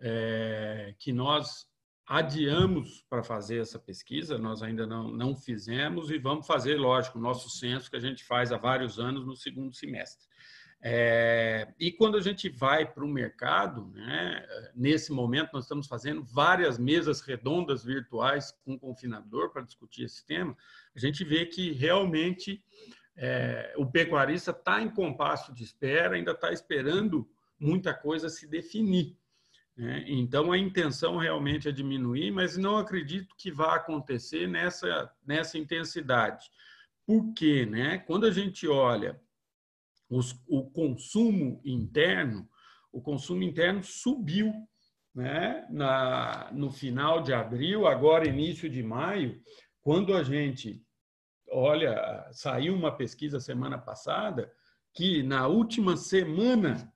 é, 0.00 0.94
que 0.98 1.12
nós 1.12 1.66
adiamos 2.06 3.04
para 3.10 3.22
fazer 3.22 3.60
essa 3.60 3.78
pesquisa. 3.78 4.38
Nós 4.38 4.62
ainda 4.62 4.86
não, 4.86 5.10
não 5.10 5.36
fizemos 5.36 6.10
e 6.10 6.18
vamos 6.18 6.46
fazer, 6.46 6.76
lógico, 6.76 7.18
o 7.18 7.22
nosso 7.22 7.50
censo 7.50 7.90
que 7.90 7.96
a 7.96 8.00
gente 8.00 8.24
faz 8.24 8.50
há 8.50 8.56
vários 8.56 8.98
anos 8.98 9.26
no 9.26 9.36
segundo 9.36 9.74
semestre. 9.74 10.26
É, 10.80 11.74
e 11.78 11.90
quando 11.90 12.16
a 12.16 12.20
gente 12.20 12.48
vai 12.48 12.86
para 12.86 13.04
o 13.04 13.08
mercado, 13.08 13.88
né, 13.88 14.46
nesse 14.74 15.10
momento 15.10 15.50
nós 15.52 15.64
estamos 15.64 15.88
fazendo 15.88 16.24
várias 16.24 16.78
mesas 16.78 17.20
redondas 17.20 17.84
virtuais 17.84 18.52
com 18.64 18.74
o 18.74 18.78
confinador 18.78 19.50
para 19.50 19.62
discutir 19.62 20.04
esse 20.04 20.24
tema, 20.24 20.56
a 20.94 20.98
gente 20.98 21.24
vê 21.24 21.44
que 21.46 21.72
realmente 21.72 22.64
é, 23.18 23.74
o 23.76 23.84
pecuarista 23.84 24.52
está 24.52 24.80
em 24.80 24.88
compasso 24.88 25.52
de 25.52 25.64
espera, 25.64 26.14
ainda 26.14 26.30
está 26.30 26.52
esperando 26.52 27.28
muita 27.58 27.92
coisa 27.92 28.28
se 28.28 28.46
definir. 28.46 29.16
Né? 29.76 30.04
Então 30.06 30.52
a 30.52 30.58
intenção 30.58 31.16
realmente 31.16 31.68
é 31.68 31.72
diminuir, 31.72 32.30
mas 32.30 32.56
não 32.56 32.78
acredito 32.78 33.34
que 33.36 33.50
vá 33.50 33.74
acontecer 33.74 34.46
nessa, 34.46 35.12
nessa 35.26 35.58
intensidade. 35.58 36.48
Por 37.04 37.34
quê? 37.34 37.66
Né? 37.66 37.98
Quando 37.98 38.24
a 38.24 38.30
gente 38.30 38.66
olha 38.68 39.20
os, 40.08 40.40
o 40.46 40.70
consumo 40.70 41.60
interno, 41.64 42.48
o 42.92 43.02
consumo 43.02 43.42
interno 43.42 43.82
subiu 43.82 44.52
né? 45.18 45.66
Na, 45.68 46.48
no 46.52 46.70
final 46.70 47.20
de 47.20 47.32
abril, 47.32 47.88
agora 47.88 48.28
início 48.28 48.70
de 48.70 48.84
maio, 48.84 49.42
quando 49.82 50.14
a 50.14 50.22
gente 50.22 50.80
olha, 51.58 52.28
saiu 52.30 52.74
uma 52.74 52.92
pesquisa 52.92 53.40
semana 53.40 53.76
passada 53.76 54.50
que 54.94 55.22
na 55.22 55.46
última 55.46 55.96
semana 55.96 56.92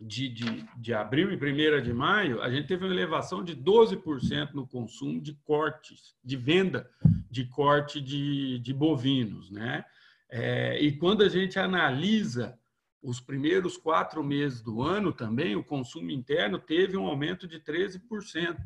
de, 0.00 0.28
de, 0.28 0.66
de 0.76 0.92
abril 0.92 1.32
e 1.32 1.36
primeira 1.36 1.80
de 1.80 1.92
maio, 1.92 2.42
a 2.42 2.50
gente 2.50 2.66
teve 2.66 2.84
uma 2.84 2.92
elevação 2.92 3.42
de 3.42 3.56
12% 3.56 4.52
no 4.52 4.66
consumo 4.66 5.20
de 5.20 5.32
cortes, 5.44 6.14
de 6.22 6.36
venda 6.36 6.88
de 7.30 7.46
corte 7.46 8.00
de, 8.00 8.58
de 8.58 8.74
bovinos, 8.74 9.50
né? 9.50 9.84
É, 10.28 10.78
e 10.80 10.96
quando 10.96 11.22
a 11.22 11.28
gente 11.28 11.58
analisa 11.58 12.58
os 13.02 13.20
primeiros 13.20 13.76
quatro 13.76 14.22
meses 14.24 14.62
do 14.62 14.82
ano 14.82 15.12
também, 15.12 15.54
o 15.56 15.64
consumo 15.64 16.10
interno 16.10 16.58
teve 16.58 16.96
um 16.96 17.06
aumento 17.06 17.46
de 17.46 17.60
13% 17.60 18.56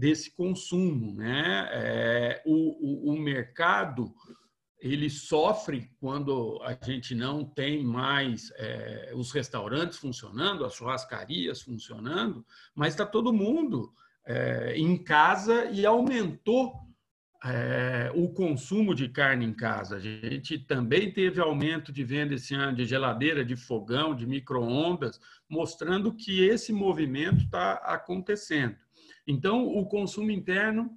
desse 0.00 0.34
consumo. 0.34 1.14
Né? 1.14 1.68
É, 1.70 2.42
o, 2.46 3.10
o, 3.10 3.14
o 3.14 3.20
mercado 3.20 4.12
ele 4.80 5.10
sofre 5.10 5.90
quando 6.00 6.58
a 6.62 6.72
gente 6.82 7.14
não 7.14 7.44
tem 7.44 7.84
mais 7.84 8.50
é, 8.56 9.12
os 9.14 9.30
restaurantes 9.30 9.98
funcionando, 9.98 10.64
as 10.64 10.74
churrascarias 10.74 11.60
funcionando, 11.60 12.44
mas 12.74 12.94
está 12.94 13.04
todo 13.04 13.30
mundo 13.30 13.92
é, 14.24 14.74
em 14.78 14.96
casa 14.96 15.66
e 15.66 15.84
aumentou 15.84 16.72
é, 17.44 18.10
o 18.14 18.30
consumo 18.30 18.94
de 18.94 19.08
carne 19.08 19.44
em 19.44 19.52
casa. 19.52 19.96
A 19.96 20.00
gente 20.00 20.58
também 20.58 21.12
teve 21.12 21.40
aumento 21.40 21.92
de 21.92 22.02
venda 22.02 22.34
esse 22.34 22.54
ano 22.54 22.76
de 22.76 22.86
geladeira, 22.86 23.44
de 23.44 23.56
fogão, 23.56 24.14
de 24.14 24.26
micro-ondas, 24.26 25.20
mostrando 25.48 26.14
que 26.14 26.42
esse 26.42 26.72
movimento 26.72 27.44
está 27.44 27.74
acontecendo. 27.74 28.76
Então, 29.30 29.64
o 29.64 29.86
consumo 29.86 30.32
interno 30.32 30.90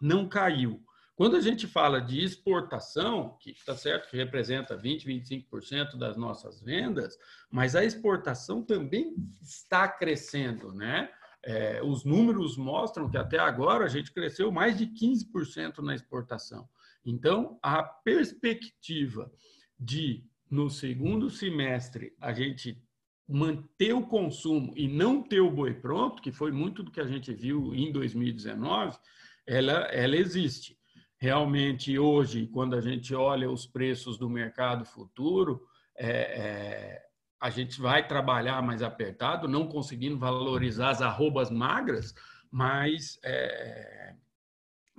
não 0.00 0.28
caiu. 0.28 0.80
Quando 1.16 1.34
a 1.34 1.40
gente 1.40 1.66
fala 1.66 2.00
de 2.00 2.22
exportação, 2.22 3.36
que 3.40 3.50
está 3.50 3.76
certo 3.76 4.08
que 4.08 4.16
representa 4.16 4.76
20, 4.76 5.04
25% 5.08 5.98
das 5.98 6.16
nossas 6.16 6.62
vendas, 6.62 7.18
mas 7.50 7.74
a 7.74 7.84
exportação 7.84 8.62
também 8.62 9.16
está 9.42 9.88
crescendo, 9.88 10.72
né? 10.72 11.10
É, 11.44 11.82
os 11.82 12.04
números 12.04 12.56
mostram 12.56 13.10
que 13.10 13.16
até 13.16 13.40
agora 13.40 13.86
a 13.86 13.88
gente 13.88 14.12
cresceu 14.12 14.52
mais 14.52 14.78
de 14.78 14.86
15% 14.86 15.78
na 15.78 15.96
exportação. 15.96 16.68
Então, 17.04 17.58
a 17.60 17.82
perspectiva 17.82 19.32
de, 19.76 20.24
no 20.48 20.70
segundo 20.70 21.28
semestre, 21.28 22.14
a 22.20 22.32
gente 22.32 22.80
manter 23.28 23.92
o 23.92 24.06
consumo 24.06 24.72
e 24.74 24.88
não 24.88 25.22
ter 25.22 25.40
o 25.40 25.50
boi 25.50 25.74
pronto, 25.74 26.22
que 26.22 26.32
foi 26.32 26.50
muito 26.50 26.82
do 26.82 26.90
que 26.90 27.00
a 27.00 27.06
gente 27.06 27.32
viu 27.34 27.74
em 27.74 27.92
2019, 27.92 28.98
ela, 29.46 29.72
ela 29.92 30.16
existe. 30.16 30.78
Realmente, 31.18 31.98
hoje, 31.98 32.46
quando 32.46 32.74
a 32.74 32.80
gente 32.80 33.14
olha 33.14 33.50
os 33.50 33.66
preços 33.66 34.16
do 34.16 34.30
mercado 34.30 34.84
futuro, 34.84 35.66
é, 35.96 36.10
é, 36.10 37.02
a 37.40 37.50
gente 37.50 37.80
vai 37.80 38.06
trabalhar 38.06 38.62
mais 38.62 38.82
apertado, 38.82 39.46
não 39.46 39.68
conseguindo 39.68 40.16
valorizar 40.16 40.90
as 40.90 41.02
arrobas 41.02 41.50
magras, 41.50 42.14
mas 42.50 43.18
é, 43.22 44.14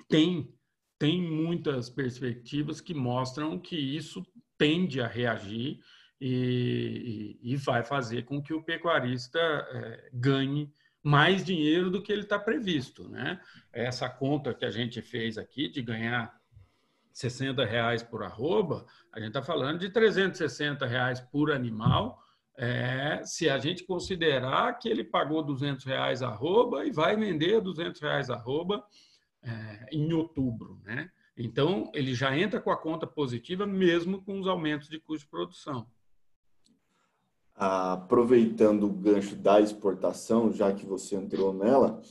tem, 0.08 0.54
tem 1.00 1.22
muitas 1.22 1.90
perspectivas 1.90 2.80
que 2.80 2.94
mostram 2.94 3.58
que 3.58 3.76
isso 3.76 4.24
tende 4.58 5.02
a 5.02 5.08
reagir 5.08 5.80
e, 6.20 7.38
e, 7.42 7.54
e 7.54 7.56
vai 7.56 7.84
fazer 7.84 8.24
com 8.24 8.42
que 8.42 8.54
o 8.54 8.64
pecuarista 8.64 9.40
é, 9.40 10.10
ganhe 10.14 10.72
mais 11.02 11.44
dinheiro 11.44 11.90
do 11.90 12.02
que 12.02 12.12
ele 12.12 12.24
está 12.24 12.38
previsto. 12.38 13.08
Né? 13.08 13.40
Essa 13.72 14.10
conta 14.10 14.54
que 14.54 14.66
a 14.66 14.72
gente 14.72 15.02
fez 15.02 15.38
aqui 15.38 15.70
de 15.70 15.82
ganhar 15.82 16.38
60 17.14 17.66
reais 17.66 18.04
por 18.04 18.24
arroba, 18.24 18.86
a 19.12 19.20
gente 19.20 19.30
está 19.30 19.42
falando 19.42 19.80
de 19.80 19.90
360 19.90 20.86
reais 20.86 21.20
por 21.20 21.52
animal, 21.52 22.22
é, 22.58 23.22
se 23.24 23.50
a 23.50 23.58
gente 23.58 23.86
considerar 23.86 24.78
que 24.78 24.90
ele 24.90 25.04
pagou 25.04 25.42
200 25.42 25.86
reais 25.86 26.22
arroba 26.22 26.86
e 26.86 26.92
vai 26.92 27.16
vender 27.16 27.62
200 27.62 28.02
reais 28.02 28.30
arroba 28.30 28.84
é, 29.42 29.88
em 29.94 30.12
outubro, 30.12 30.82
né? 30.84 31.10
Então, 31.38 31.90
ele 31.94 32.14
já 32.14 32.38
entra 32.38 32.60
com 32.60 32.70
a 32.70 32.76
conta 32.76 33.08
positiva, 33.08 33.66
mesmo 33.66 34.22
com 34.22 34.38
os 34.42 34.48
aumentos 34.48 34.90
de 34.90 35.00
custo 35.00 35.24
de 35.24 35.32
produção. 35.32 35.88
Aproveitando 37.60 38.84
o 38.84 38.94
gancho 38.94 39.36
da 39.36 39.60
exportação, 39.60 40.52
já 40.52 40.74
que 40.74 40.86
você 40.86 41.16
entrou 41.16 41.54
nela, 41.54 42.02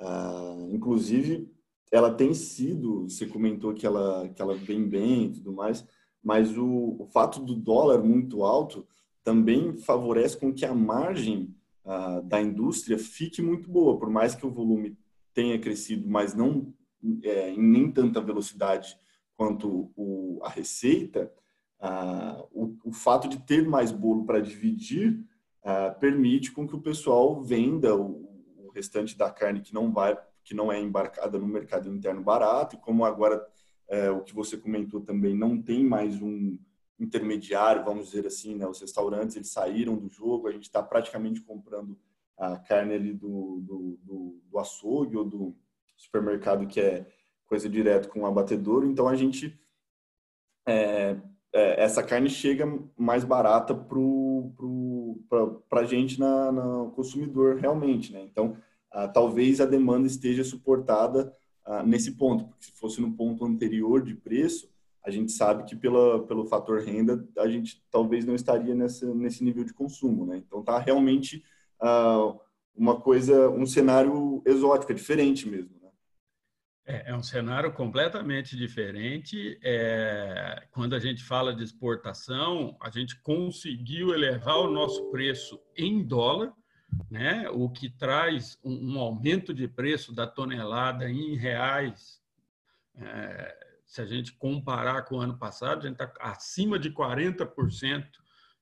uh, 0.00 0.74
inclusive, 0.74 1.48
ela 1.92 2.12
tem 2.12 2.34
sido, 2.34 3.08
você 3.08 3.24
comentou 3.24 3.72
que 3.72 3.86
ela, 3.86 4.28
que 4.28 4.42
ela 4.42 4.54
vem 4.54 4.88
bem 4.88 5.26
e 5.26 5.32
tudo 5.34 5.52
mais, 5.52 5.86
mas 6.22 6.58
o, 6.58 6.96
o 6.98 7.06
fato 7.06 7.40
do 7.40 7.54
dólar 7.54 8.02
muito 8.02 8.42
alto 8.42 8.86
também 9.22 9.76
favorece 9.76 10.36
com 10.36 10.52
que 10.52 10.66
a 10.66 10.74
margem 10.74 11.54
ah, 11.90 12.20
da 12.22 12.38
indústria 12.38 12.98
fique 12.98 13.40
muito 13.40 13.70
boa, 13.70 13.98
por 13.98 14.10
mais 14.10 14.34
que 14.34 14.46
o 14.46 14.50
volume 14.50 14.94
tenha 15.32 15.58
crescido, 15.58 16.06
mas 16.06 16.34
não 16.34 16.70
é, 17.22 17.50
em 17.50 17.62
nem 17.62 17.90
tanta 17.90 18.20
velocidade 18.20 18.94
quanto 19.34 19.90
o, 19.96 20.38
a 20.42 20.50
receita, 20.50 21.32
ah, 21.80 22.44
o, 22.50 22.76
o, 22.84 22.92
fato 22.92 23.28
de 23.28 23.38
ter 23.38 23.66
mais 23.66 23.92
bolo 23.92 24.24
para 24.24 24.40
dividir 24.40 25.24
ah, 25.62 25.90
permite 25.90 26.50
com 26.50 26.66
que 26.66 26.74
o 26.74 26.80
pessoal 26.80 27.40
venda 27.42 27.94
o, 27.94 28.28
o, 28.56 28.70
restante 28.70 29.16
da 29.16 29.30
carne 29.30 29.60
que 29.60 29.72
não 29.72 29.92
vai, 29.92 30.18
que 30.42 30.54
não 30.54 30.72
é 30.72 30.80
embarcada 30.80 31.38
no 31.38 31.46
mercado 31.46 31.88
interno 31.88 32.22
barato, 32.22 32.76
e 32.76 32.78
como 32.78 33.04
agora 33.04 33.46
é, 33.88 34.10
o 34.10 34.22
que 34.22 34.34
você 34.34 34.56
comentou 34.56 35.00
também 35.00 35.36
não 35.36 35.60
tem 35.60 35.84
mais 35.84 36.20
um 36.20 36.58
intermediário, 36.98 37.84
vamos 37.84 38.06
dizer 38.10 38.26
assim, 38.26 38.54
né? 38.56 38.66
Os 38.66 38.80
restaurantes 38.80 39.36
eles 39.36 39.50
saíram 39.50 39.96
do 39.96 40.08
jogo, 40.08 40.48
a 40.48 40.52
gente 40.52 40.64
está 40.64 40.82
praticamente 40.82 41.40
comprando 41.40 41.98
a 42.36 42.56
carne 42.56 42.94
ali 42.94 43.12
do, 43.12 43.60
do, 43.60 43.98
do, 44.02 44.42
do 44.50 44.58
açougue 44.58 45.16
ou 45.16 45.24
do 45.24 45.56
supermercado 45.96 46.66
que 46.66 46.80
é 46.80 47.06
coisa 47.46 47.68
direto 47.68 48.08
com 48.08 48.20
o 48.20 48.26
abatedouro, 48.26 48.86
então 48.86 49.08
a 49.08 49.16
gente 49.16 49.58
é, 50.66 51.16
é, 51.52 51.82
essa 51.82 52.02
carne 52.02 52.28
chega 52.28 52.66
mais 52.96 53.24
barata 53.24 53.74
para 53.74 55.80
a 55.80 55.84
gente 55.84 56.20
na, 56.20 56.52
na, 56.52 56.90
consumidor 56.94 57.56
realmente, 57.56 58.12
né? 58.12 58.22
Então 58.22 58.56
ah, 58.90 59.08
talvez 59.08 59.60
a 59.60 59.66
demanda 59.66 60.06
esteja 60.06 60.44
suportada 60.44 61.34
ah, 61.64 61.82
nesse 61.82 62.12
ponto, 62.12 62.44
porque 62.44 62.64
se 62.64 62.72
fosse 62.72 63.00
no 63.00 63.12
ponto 63.12 63.44
anterior 63.44 64.02
de 64.02 64.14
preço 64.14 64.68
a 65.08 65.10
gente 65.10 65.32
sabe 65.32 65.64
que 65.64 65.74
pela, 65.74 66.22
pelo 66.26 66.44
fator 66.44 66.80
renda 66.80 67.26
a 67.38 67.48
gente 67.48 67.82
talvez 67.90 68.26
não 68.26 68.34
estaria 68.34 68.74
nessa, 68.74 69.12
nesse 69.14 69.42
nível 69.42 69.64
de 69.64 69.72
consumo, 69.72 70.26
né? 70.26 70.36
Então 70.36 70.62
tá 70.62 70.78
realmente 70.78 71.42
uh, 71.82 72.38
uma 72.76 73.00
coisa, 73.00 73.48
um 73.48 73.64
cenário 73.64 74.42
exótico, 74.44 74.92
é 74.92 74.94
diferente 74.94 75.48
mesmo. 75.48 75.70
É, 76.88 77.10
é 77.10 77.14
um 77.14 77.22
cenário 77.22 77.70
completamente 77.70 78.56
diferente. 78.56 79.60
É, 79.62 80.66
quando 80.70 80.94
a 80.94 80.98
gente 80.98 81.22
fala 81.22 81.54
de 81.54 81.62
exportação, 81.62 82.78
a 82.80 82.88
gente 82.88 83.20
conseguiu 83.20 84.14
elevar 84.14 84.56
o 84.56 84.70
nosso 84.70 85.10
preço 85.10 85.60
em 85.76 86.02
dólar, 86.02 86.50
né? 87.10 87.46
O 87.50 87.68
que 87.68 87.90
traz 87.90 88.58
um, 88.64 88.94
um 88.94 88.98
aumento 88.98 89.52
de 89.52 89.68
preço 89.68 90.14
da 90.14 90.26
tonelada 90.26 91.10
em 91.10 91.36
reais. 91.36 92.22
É, 92.96 93.54
se 93.84 94.00
a 94.00 94.06
gente 94.06 94.32
comparar 94.32 95.02
com 95.02 95.16
o 95.16 95.20
ano 95.20 95.36
passado, 95.36 95.80
a 95.80 95.88
gente 95.88 96.00
está 96.00 96.10
acima 96.18 96.78
de 96.78 96.90
40% 96.90 98.06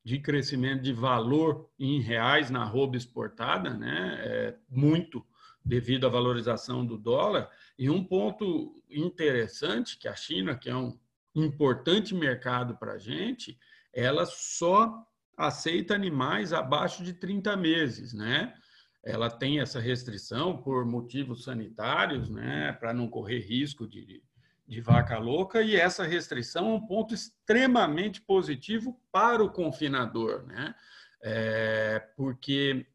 de 0.05 0.19
crescimento 0.19 0.83
de 0.83 0.93
valor 0.93 1.71
em 1.79 2.01
reais 2.01 2.51
na 2.51 2.63
arroba 2.63 2.97
exportada, 2.97 3.73
né? 3.73 4.19
É 4.21 4.57
muito 4.69 5.25
devido 5.65 6.07
à 6.07 6.09
valorização 6.09 6.87
do 6.87 6.97
dólar. 6.97 7.51
E 7.79 7.91
um 7.91 8.03
ponto 8.03 8.83
interessante 8.91 9.99
que 9.99 10.09
a 10.09 10.15
China, 10.15 10.57
que 10.57 10.71
é 10.71 10.77
um 10.77 10.99
importante 11.35 12.15
mercado 12.15 12.77
para 12.77 12.95
a 12.95 12.99
gente, 12.99 13.59
ela 13.93 14.25
só 14.25 15.07
aceita 15.37 15.95
animais 15.95 16.53
abaixo 16.53 17.05
de 17.05 17.13
30 17.13 17.57
meses, 17.57 18.15
né? 18.15 18.55
Ela 19.05 19.31
tem 19.31 19.61
essa 19.61 19.79
restrição 19.79 20.57
por 20.57 20.85
motivos 20.87 21.45
sanitários, 21.45 22.31
né? 22.31 22.73
Para 22.73 22.95
não 22.95 23.09
correr 23.09 23.41
risco 23.41 23.87
de 23.87 24.23
de 24.67 24.81
vaca 24.81 25.17
louca 25.19 25.63
e 25.63 25.77
essa 25.77 26.05
restrição 26.05 26.71
é 26.71 26.75
um 26.75 26.87
ponto 26.87 27.15
extremamente 27.15 28.21
positivo 28.21 29.01
para 29.13 29.43
o 29.43 29.51
confinador, 29.51 30.45
né? 30.45 30.75
É, 31.23 32.01
porque 32.17 32.87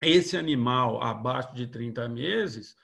esse 0.00 0.36
animal 0.36 1.02
abaixo 1.02 1.54
de 1.54 1.66
30 1.66 2.08
meses, 2.08 2.76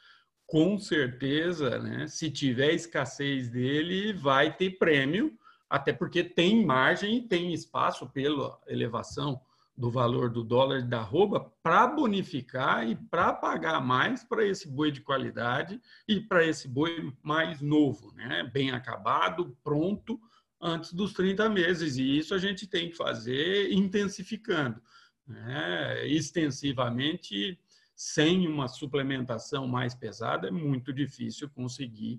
com 0.51 0.77
certeza, 0.81 1.79
né, 1.79 2.09
se 2.09 2.29
tiver 2.29 2.75
escassez 2.75 3.49
dele, 3.49 4.13
vai 4.13 4.53
ter 4.57 4.71
prêmio, 4.79 5.39
até 5.69 5.93
porque 5.93 6.25
tem 6.25 6.67
margem 6.67 7.19
e 7.19 7.23
tem 7.23 7.55
espaço 7.55 8.09
pela 8.09 8.59
elevação 8.67 9.41
do 9.77 9.89
valor 9.89 10.29
do 10.29 10.43
dólar 10.43 10.83
da 10.83 10.99
arroba 10.99 11.53
para 11.63 11.87
bonificar 11.87 12.85
e 12.85 12.97
para 12.97 13.33
pagar 13.33 13.81
mais 13.81 14.25
para 14.25 14.45
esse 14.45 14.69
boi 14.69 14.91
de 14.91 15.01
qualidade 15.01 15.81
e 16.09 16.19
para 16.21 16.45
esse 16.45 16.67
boi 16.67 17.13
mais 17.23 17.61
novo, 17.61 18.13
né? 18.17 18.43
bem 18.53 18.73
acabado, 18.73 19.57
pronto, 19.63 20.21
antes 20.61 20.93
dos 20.93 21.13
30 21.13 21.49
meses. 21.49 21.97
E 21.97 22.19
isso 22.19 22.35
a 22.35 22.39
gente 22.39 22.67
tem 22.67 22.91
que 22.91 22.97
fazer 22.97 23.73
intensificando, 23.73 24.83
né? 25.25 26.09
extensivamente, 26.09 27.57
sem 28.01 28.49
uma 28.49 28.67
suplementação 28.67 29.69
mais 29.69 29.95
pesada, 29.95 30.49
é 30.49 30.51
muito 30.51 30.91
difícil 30.91 31.51
conseguir 31.51 32.19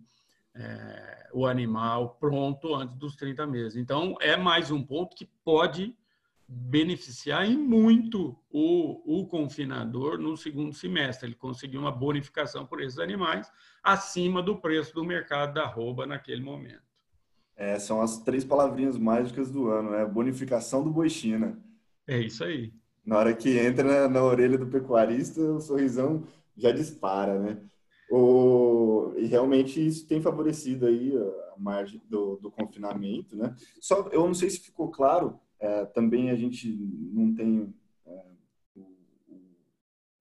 é, 0.54 1.28
o 1.34 1.48
animal 1.48 2.17
pronto 2.20 2.76
antes 2.76 2.96
dos 2.96 3.15
30 3.15 3.48
meses. 3.48 3.78
Então, 3.78 4.15
é 4.22 4.38
mais 4.38 4.70
um 4.70 4.84
ponto 4.84 5.15
que 5.15 5.26
pode 5.44 5.98
beneficiar 6.48 7.50
em 7.50 7.58
muito 7.58 8.38
o, 8.52 9.22
o 9.22 9.26
confinador 9.26 10.20
no 10.20 10.38
segundo 10.38 10.72
semestre. 10.72 11.30
Ele 11.30 11.36
conseguiu 11.36 11.82
uma 11.82 11.91
bonificação 11.91 12.63
por 12.63 12.80
esses 12.80 13.00
animais 13.00 13.52
acima 13.82 14.44
do 14.44 14.58
preço 14.58 14.94
do 14.94 15.04
mercado 15.04 15.56
da 15.56 15.63
arroba 15.63 16.06
naquele 16.06 16.44
momento. 16.44 16.84
É, 17.56 17.80
são 17.80 18.04
as 18.04 18.20
três 18.20 18.46
palavrinhas 18.46 19.00
mágicas 19.00 19.50
do 19.50 19.67
ano, 19.67 19.89
né? 19.89 20.06
Bonificação 20.06 20.84
do 20.84 20.91
boi 20.91 21.10
China. 21.10 21.60
É 22.06 22.20
isso 22.20 22.44
aí. 22.44 22.72
Na 23.12 23.17
hora 23.17 23.36
que 23.36 23.60
entra 23.60 23.84
na, 23.84 24.08
na 24.08 24.24
orelha 24.24 24.58
do 24.58 24.67
pecuarista, 24.67 25.41
o 25.41 25.60
sorrisão 25.60 26.24
já 26.56 26.71
dispara, 26.71 27.38
né? 27.38 27.62
O, 28.10 29.12
e 29.17 29.26
realmente 29.26 29.86
isso 29.86 30.08
tem 30.08 30.21
favorecido 30.21 30.86
aí 30.86 31.13
a 31.54 31.60
margem 31.60 32.02
do, 32.10 32.38
do 32.38 32.50
confinamento, 32.50 33.36
né? 33.36 33.54
Só, 33.82 34.08
eu 34.13 34.26
não 34.26 34.34
sei 34.34 34.50
se 34.50 34.62
ficou 34.62 34.89
claro, 34.89 35.38
é, 35.60 35.84
também 35.88 36.30
a 36.30 36.38
gente 36.38 36.74
não 37.12 37.36
tem 37.36 37.76
é, 38.06 38.26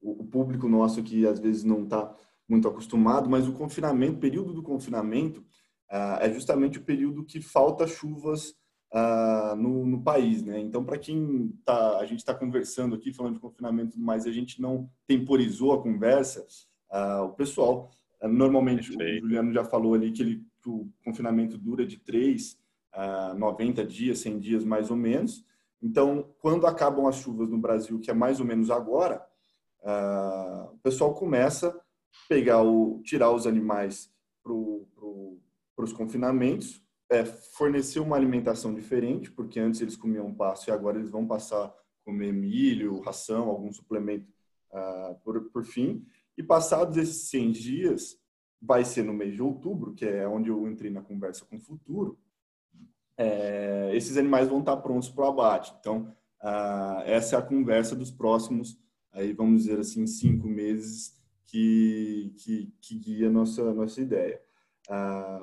o, 0.02 0.22
o, 0.22 0.24
público 0.24 0.68
nosso 0.68 1.00
que 1.00 1.24
às 1.24 1.38
vezes 1.38 1.62
não 1.62 1.84
está 1.84 2.12
muito 2.48 2.66
acostumado, 2.66 3.30
mas 3.30 3.46
o 3.46 3.52
confinamento, 3.52 4.18
período 4.18 4.52
do 4.52 4.64
confinamento 4.64 5.44
é, 5.88 6.26
é 6.26 6.32
justamente 6.32 6.78
o 6.78 6.84
período 6.84 7.24
que 7.24 7.40
falta 7.40 7.86
chuvas 7.86 8.52
uh, 8.92 9.56
no, 9.56 9.86
no, 9.86 10.02
país, 10.02 10.42
né? 10.42 10.58
Então, 10.60 10.84
para 10.84 10.98
quem 10.98 11.52
tá, 11.64 11.98
a 11.98 12.04
gente 12.04 12.18
está 12.18 12.34
conversando 12.34 12.94
aqui, 12.94 13.12
falando 13.12 13.34
de 13.34 13.40
confinamento, 13.40 13.98
mas 13.98 14.26
a 14.26 14.32
gente 14.32 14.60
não 14.60 14.90
temporizou 15.06 15.72
a 15.72 15.82
conversa, 15.82 16.46
uh, 16.90 17.24
o 17.24 17.32
pessoal, 17.32 17.90
uh, 18.22 18.28
normalmente, 18.28 18.88
Perfeito. 18.88 19.18
o 19.18 19.20
Juliano 19.28 19.52
já 19.52 19.64
falou 19.64 19.94
ali 19.94 20.10
que, 20.10 20.22
ele, 20.22 20.44
que 20.60 20.68
o 20.68 20.88
confinamento 21.04 21.56
dura 21.56 21.86
de 21.86 21.98
3 21.98 22.58
a 22.92 23.34
90 23.34 23.84
dias, 23.84 24.18
100 24.18 24.38
dias 24.40 24.64
mais 24.64 24.90
ou 24.90 24.96
menos. 24.96 25.44
Então, 25.82 26.28
quando 26.40 26.66
acabam 26.66 27.06
as 27.06 27.16
chuvas 27.16 27.48
no 27.48 27.58
Brasil, 27.58 28.00
que 28.00 28.10
é 28.10 28.14
mais 28.14 28.40
ou 28.40 28.46
menos 28.46 28.70
agora, 28.70 29.24
o 30.74 30.78
pessoal 30.82 31.14
começa 31.14 31.68
a 31.68 31.72
pegar 32.28 32.62
o, 32.62 33.00
tirar 33.02 33.30
os 33.30 33.46
animais 33.46 34.12
para 34.42 34.52
pro, 34.52 35.38
os 35.78 35.92
confinamentos, 35.92 36.82
é, 37.10 37.24
fornecer 37.24 37.98
uma 37.98 38.16
alimentação 38.16 38.72
diferente, 38.72 39.30
porque 39.32 39.58
antes 39.58 39.80
eles 39.80 39.96
comiam 39.96 40.32
pasto 40.32 40.68
e 40.68 40.70
agora 40.70 40.96
eles 40.96 41.10
vão 41.10 41.26
passar 41.26 41.66
a 41.66 41.74
comer 42.04 42.32
milho, 42.32 43.00
ração, 43.00 43.48
algum 43.48 43.72
suplemento 43.72 44.32
uh, 44.72 45.16
por, 45.24 45.50
por 45.50 45.64
fim. 45.64 46.06
E 46.38 46.42
passados 46.42 46.96
esses 46.96 47.28
100 47.28 47.50
dias, 47.50 48.20
vai 48.62 48.84
ser 48.84 49.02
no 49.02 49.12
mês 49.12 49.34
de 49.34 49.42
outubro, 49.42 49.92
que 49.92 50.04
é 50.04 50.26
onde 50.28 50.50
eu 50.50 50.68
entrei 50.68 50.90
na 50.90 51.02
conversa 51.02 51.44
com 51.44 51.56
o 51.56 51.60
futuro, 51.60 52.16
é, 53.16 53.90
esses 53.94 54.16
animais 54.16 54.48
vão 54.48 54.60
estar 54.60 54.76
prontos 54.78 55.08
para 55.08 55.24
o 55.24 55.28
abate. 55.28 55.74
Então, 55.80 56.14
uh, 56.42 57.02
essa 57.04 57.34
é 57.34 57.38
a 57.38 57.42
conversa 57.42 57.96
dos 57.96 58.10
próximos, 58.10 58.78
aí 59.12 59.32
vamos 59.32 59.64
dizer 59.64 59.80
assim, 59.80 60.06
cinco 60.06 60.46
meses 60.46 61.20
que, 61.44 62.32
que, 62.38 62.72
que 62.80 62.98
guia 62.98 63.26
a 63.26 63.32
nossa, 63.32 63.74
nossa 63.74 64.00
ideia. 64.00 64.40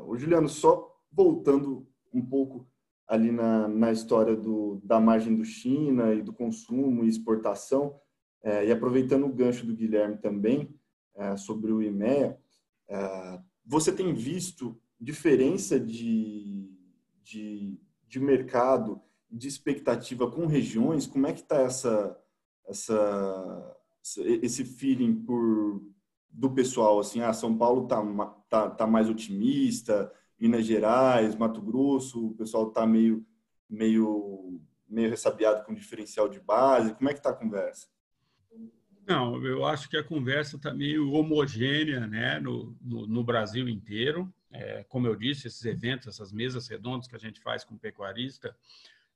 O 0.06 0.18
Juliano, 0.18 0.50
só 0.50 0.97
voltando 1.18 1.88
um 2.14 2.24
pouco 2.24 2.70
ali 3.08 3.32
na, 3.32 3.68
na 3.68 3.92
história 3.92 4.36
do, 4.36 4.80
da 4.84 5.00
margem 5.00 5.36
do 5.36 5.44
China 5.44 6.14
e 6.14 6.22
do 6.22 6.32
consumo 6.32 7.04
e 7.04 7.08
exportação, 7.08 8.00
é, 8.44 8.68
e 8.68 8.72
aproveitando 8.72 9.26
o 9.26 9.34
gancho 9.34 9.66
do 9.66 9.74
Guilherme 9.74 10.20
também 10.20 10.70
é, 11.16 11.36
sobre 11.36 11.72
o 11.72 11.82
IMEA, 11.82 12.40
é, 12.88 13.40
você 13.66 13.92
tem 13.92 14.14
visto 14.14 14.80
diferença 15.00 15.80
de, 15.80 16.70
de, 17.24 17.80
de 18.08 18.20
mercado, 18.20 19.02
de 19.30 19.48
expectativa 19.48 20.30
com 20.30 20.46
regiões? 20.46 21.08
Como 21.08 21.26
é 21.26 21.34
que 21.34 21.42
está 21.42 21.62
essa, 21.62 22.18
essa, 22.68 23.76
esse 24.44 24.64
feeling 24.64 25.16
por, 25.16 25.82
do 26.30 26.52
pessoal? 26.52 27.00
Assim, 27.00 27.22
ah, 27.22 27.34
São 27.34 27.58
Paulo 27.58 27.84
está 27.84 28.04
tá, 28.50 28.70
tá 28.70 28.88
mais 28.88 29.10
otimista, 29.10 30.12
Minas 30.40 30.66
Gerais, 30.66 31.36
Mato 31.36 31.62
Grosso, 31.62 32.28
o 32.28 32.36
pessoal 32.36 32.68
está 32.68 32.86
meio, 32.86 33.26
meio, 33.70 34.62
meio 34.88 35.10
ressabiado 35.10 35.64
com 35.66 35.74
diferencial 35.74 36.30
de 36.30 36.40
base? 36.40 36.94
Como 36.94 37.10
é 37.10 37.14
que 37.14 37.20
está 37.20 37.32
a 37.32 37.36
conversa? 37.36 37.88
Não, 39.08 39.44
eu 39.46 39.66
acho 39.66 39.90
que 39.90 39.98
a 39.98 40.04
conversa 40.04 40.58
está 40.58 40.74
meio 40.74 41.12
homogênea 41.12 42.06
né, 42.06 42.40
no, 42.40 42.76
no, 42.82 43.08
no 43.08 43.24
Brasil 43.24 43.68
inteiro. 43.70 44.32
É, 44.52 44.84
como 44.90 45.08
eu 45.08 45.16
disse, 45.16 45.48
esses 45.48 45.64
eventos, 45.66 46.08
essas 46.08 46.32
mesas 46.32 46.68
redondas 46.68 47.08
que 47.08 47.16
a 47.16 47.20
gente 47.20 47.40
faz 47.40 47.64
com 47.64 47.78
pecuarista, 47.78 48.56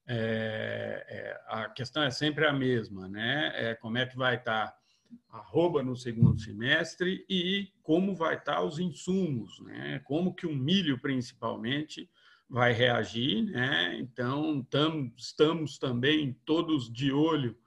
é, 0.07 1.05
é, 1.07 1.41
a 1.47 1.69
questão 1.69 2.03
é 2.03 2.09
sempre 2.09 2.45
a 2.45 2.53
mesma, 2.53 3.07
né? 3.07 3.51
É, 3.55 3.75
como 3.75 3.97
é 3.97 4.05
que 4.05 4.17
vai 4.17 4.35
estar 4.35 4.67
tá 4.67 4.80
arroba 5.29 5.81
no 5.81 5.95
segundo 5.95 6.39
semestre 6.39 7.25
e 7.29 7.69
como 7.81 8.15
vai 8.15 8.35
estar 8.35 8.61
os 8.61 8.79
insumos, 8.79 9.59
né? 9.61 9.99
Como 10.05 10.33
que 10.33 10.45
o 10.45 10.55
milho 10.55 10.99
principalmente 10.99 12.09
vai 12.49 12.73
reagir, 12.73 13.43
né? 13.45 13.97
Então 13.99 14.61
tam, 14.69 15.11
estamos 15.17 15.77
também 15.77 16.33
todos 16.45 16.91
de 16.91 17.11
olho 17.11 17.57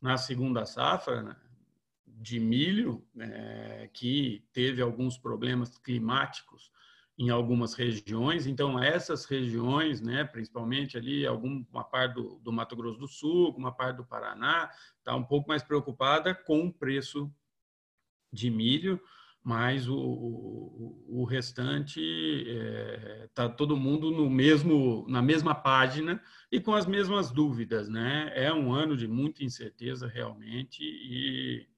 na 0.00 0.16
segunda 0.16 0.66
safra 0.66 1.22
né? 1.22 1.36
de 2.06 2.40
milho, 2.40 3.06
é, 3.18 3.88
que 3.92 4.44
teve 4.52 4.82
alguns 4.82 5.16
problemas 5.16 5.78
climáticos 5.78 6.70
em 7.16 7.30
algumas 7.30 7.74
regiões. 7.74 8.46
Então, 8.46 8.82
essas 8.82 9.24
regiões, 9.24 10.00
né, 10.00 10.24
principalmente 10.24 10.96
ali, 10.96 11.26
alguma 11.26 11.84
parte 11.84 12.14
do, 12.14 12.40
do 12.40 12.52
Mato 12.52 12.74
Grosso 12.74 12.98
do 12.98 13.06
Sul, 13.06 13.54
uma 13.56 13.72
parte 13.72 13.98
do 13.98 14.04
Paraná, 14.04 14.70
está 14.98 15.14
um 15.14 15.24
pouco 15.24 15.48
mais 15.48 15.62
preocupada 15.62 16.34
com 16.34 16.66
o 16.66 16.72
preço 16.72 17.32
de 18.32 18.50
milho, 18.50 19.00
mas 19.42 19.86
o, 19.88 19.96
o, 19.96 21.20
o 21.20 21.24
restante 21.24 22.00
está 23.24 23.44
é, 23.44 23.48
todo 23.48 23.76
mundo 23.76 24.10
no 24.10 24.28
mesmo, 24.28 25.06
na 25.06 25.20
mesma 25.20 25.54
página 25.54 26.20
e 26.50 26.58
com 26.58 26.74
as 26.74 26.86
mesmas 26.86 27.30
dúvidas. 27.30 27.88
Né? 27.88 28.32
É 28.34 28.52
um 28.52 28.72
ano 28.72 28.96
de 28.96 29.06
muita 29.06 29.44
incerteza, 29.44 30.08
realmente, 30.08 30.82
e 30.82 31.68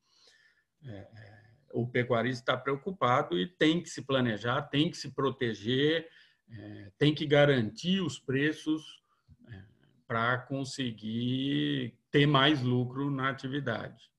é, 0.84 1.08
é 1.14 1.35
o 1.72 1.86
pecuarista 1.86 2.42
está 2.42 2.56
preocupado 2.56 3.38
e 3.38 3.46
tem 3.46 3.82
que 3.82 3.88
se 3.88 4.02
planejar, 4.02 4.62
tem 4.62 4.90
que 4.90 4.96
se 4.96 5.10
proteger, 5.10 6.08
é, 6.50 6.92
tem 6.98 7.14
que 7.14 7.26
garantir 7.26 8.00
os 8.00 8.18
preços 8.18 9.02
é, 9.48 9.62
para 10.06 10.38
conseguir 10.38 11.94
ter 12.10 12.26
mais 12.26 12.62
lucro 12.62 13.10
na 13.10 13.28
atividade. 13.28 14.10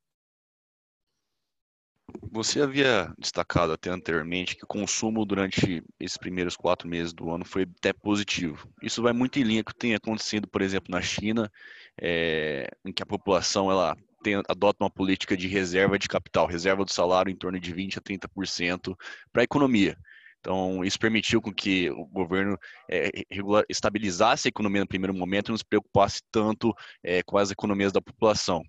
Você 2.32 2.62
havia 2.62 3.14
destacado 3.18 3.74
até 3.74 3.90
anteriormente 3.90 4.56
que 4.56 4.64
o 4.64 4.68
consumo 4.68 5.26
durante 5.26 5.84
esses 6.00 6.18
primeiros 6.18 6.56
quatro 6.56 6.88
meses 6.88 7.14
do 7.14 7.30
ano 7.30 7.44
foi 7.44 7.64
até 7.64 7.92
positivo. 7.92 8.68
Isso 8.82 9.02
vai 9.02 9.12
muito 9.12 9.40
em 9.40 9.44
linha 9.44 9.64
com 9.64 9.72
o 9.72 9.74
que 9.74 9.80
tem 9.80 9.96
acontecido, 9.96 10.48
por 10.48 10.62
exemplo, 10.62 10.90
na 10.90 11.02
China, 11.02 11.52
é, 12.00 12.70
em 12.86 12.94
que 12.94 13.04
a 13.04 13.06
população 13.06 13.70
ela 13.70 13.96
tem, 14.28 14.36
adota 14.48 14.84
uma 14.84 14.90
política 14.90 15.38
de 15.38 15.48
reserva 15.48 15.98
de 15.98 16.10
capital, 16.10 16.46
reserva 16.46 16.84
do 16.84 16.92
salário 16.92 17.32
em 17.32 17.36
torno 17.36 17.58
de 17.58 17.74
20% 17.74 17.98
a 17.98 18.02
30% 18.02 18.96
para 19.32 19.42
a 19.42 19.46
economia. 19.46 19.98
Então, 20.40 20.84
isso 20.84 21.00
permitiu 21.00 21.42
com 21.42 21.54
que 21.54 21.90
o 21.90 22.06
governo 22.06 22.58
é, 22.90 23.10
regular, 23.32 23.64
estabilizasse 23.70 24.48
a 24.48 24.50
economia 24.50 24.82
no 24.82 24.88
primeiro 24.88 25.14
momento 25.14 25.48
e 25.48 25.52
não 25.52 25.58
se 25.58 25.66
preocupasse 25.66 26.22
tanto 26.30 26.74
é, 27.02 27.24
com 27.24 27.38
as 27.38 27.52
economias 27.52 27.92
da 27.92 28.02
população. 28.02 28.62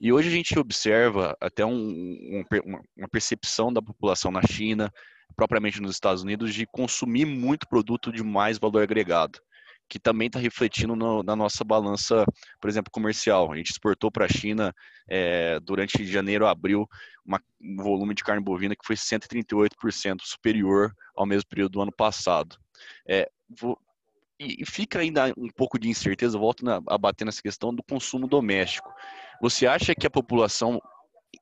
E 0.00 0.12
hoje 0.12 0.28
a 0.28 0.32
gente 0.32 0.58
observa 0.58 1.36
até 1.40 1.64
um, 1.64 1.72
um, 1.72 2.44
uma 2.96 3.08
percepção 3.08 3.72
da 3.72 3.80
população 3.80 4.30
na 4.30 4.42
China, 4.42 4.90
propriamente 5.36 5.80
nos 5.80 5.92
Estados 5.92 6.22
Unidos, 6.22 6.52
de 6.54 6.66
consumir 6.66 7.26
muito 7.26 7.68
produto 7.68 8.10
de 8.10 8.22
mais 8.22 8.58
valor 8.58 8.82
agregado 8.82 9.38
que 9.88 9.98
também 9.98 10.26
está 10.26 10.38
refletindo 10.38 10.96
no, 10.96 11.22
na 11.22 11.36
nossa 11.36 11.62
balança, 11.64 12.24
por 12.60 12.68
exemplo, 12.68 12.90
comercial. 12.90 13.52
A 13.52 13.56
gente 13.56 13.70
exportou 13.70 14.10
para 14.10 14.24
a 14.24 14.28
China 14.28 14.74
é, 15.08 15.58
durante 15.60 16.04
janeiro 16.06 16.46
a 16.46 16.50
abril 16.50 16.88
uma, 17.24 17.40
um 17.60 17.76
volume 17.82 18.14
de 18.14 18.24
carne 18.24 18.42
bovina 18.42 18.74
que 18.74 18.86
foi 18.86 18.96
138% 18.96 20.20
superior 20.22 20.92
ao 21.14 21.26
mesmo 21.26 21.48
período 21.48 21.72
do 21.72 21.82
ano 21.82 21.92
passado. 21.92 22.56
É, 23.08 23.28
vou, 23.48 23.78
e, 24.38 24.62
e 24.62 24.66
fica 24.66 24.98
ainda 24.98 25.32
um 25.36 25.48
pouco 25.48 25.78
de 25.78 25.88
incerteza, 25.88 26.38
volto 26.38 26.64
na, 26.64 26.80
a 26.88 26.98
bater 26.98 27.24
nessa 27.24 27.42
questão 27.42 27.74
do 27.74 27.82
consumo 27.82 28.26
doméstico. 28.26 28.92
Você 29.40 29.66
acha 29.66 29.94
que 29.94 30.06
a 30.06 30.10
população 30.10 30.80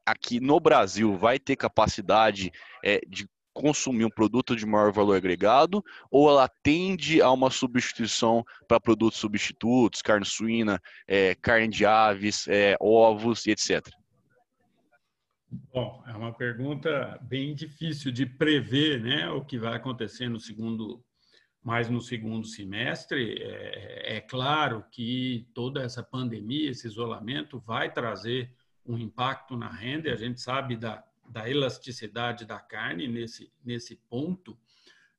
aqui 0.05 0.41
no 0.41 0.59
Brasil 0.59 1.17
vai 1.17 1.39
ter 1.39 1.57
capacidade 1.57 2.51
é, 2.85 3.01
de 3.07 3.29
consumir 3.53 4.05
um 4.05 4.11
produto 4.11 4.57
de 4.57 4.67
maior 4.67 4.93
valor 4.93 5.17
agregado 5.17 5.85
ou 6.11 6.29
ela 6.29 6.49
tende 6.63 7.21
a 7.21 7.31
uma 7.31 7.51
substituição 7.51 8.45
para 8.67 8.81
produtos 8.81 9.19
substitutos, 9.19 10.03
carne 10.03 10.25
suína, 10.25 10.81
é, 11.07 11.35
carne 11.35 11.69
de 11.69 11.85
aves, 11.85 12.47
é, 12.49 12.77
ovos 12.81 13.47
e 13.47 13.51
etc? 13.51 13.87
Bom, 15.73 16.03
é 16.07 16.13
uma 16.13 16.33
pergunta 16.33 17.19
bem 17.23 17.55
difícil 17.55 18.11
de 18.11 18.25
prever, 18.25 19.03
né, 19.03 19.29
o 19.29 19.45
que 19.45 19.59
vai 19.59 19.77
acontecer 19.77 20.29
no 20.29 20.41
segundo, 20.41 21.05
mais 21.63 21.91
no 21.91 22.01
segundo 22.01 22.47
semestre. 22.47 23.39
É, 23.39 24.17
é 24.17 24.21
claro 24.23 24.83
que 24.91 25.47
toda 25.53 25.83
essa 25.83 26.03
pandemia, 26.03 26.71
esse 26.71 26.87
isolamento, 26.87 27.59
vai 27.61 27.93
trazer 27.93 28.51
um 28.87 28.97
impacto 28.97 29.55
na 29.55 29.69
renda. 29.69 30.11
A 30.11 30.17
gente 30.17 30.41
sabe 30.41 30.75
da 30.75 31.05
da 31.33 31.49
elasticidade 31.49 32.45
da 32.45 32.61
carne 32.61 33.09
nesse, 33.09 33.51
nesse 33.65 33.97
ponto, 33.97 34.57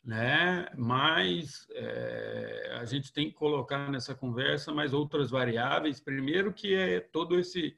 né? 0.03 0.67
mas 0.77 1.65
é, 1.71 2.77
a 2.79 2.85
gente 2.85 3.11
tem 3.11 3.29
que 3.29 3.33
colocar 3.33 3.89
nessa 3.89 4.13
conversa 4.13 4.71
mais 4.71 4.93
outras 4.93 5.31
variáveis. 5.31 5.99
Primeiro, 5.99 6.53
que 6.53 6.75
é 6.75 6.99
todo 6.99 7.39
esse 7.39 7.75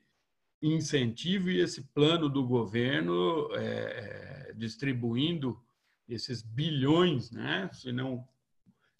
incentivo 0.61 1.49
e 1.49 1.61
esse 1.61 1.83
plano 1.93 2.27
do 2.27 2.45
governo 2.45 3.49
é, 3.53 4.53
distribuindo 4.55 5.63
esses 6.09 6.41
bilhões, 6.41 7.31
né? 7.31 7.69
Se 7.71 7.91
não, 7.91 8.27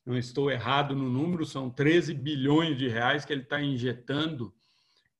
não 0.06 0.18
estou 0.18 0.50
errado 0.50 0.96
no 0.96 1.10
número, 1.10 1.46
são 1.46 1.70
13 1.70 2.14
bilhões 2.14 2.78
de 2.78 2.88
reais 2.88 3.26
que 3.26 3.34
ele 3.34 3.44
está 3.44 3.62
injetando 3.62 4.54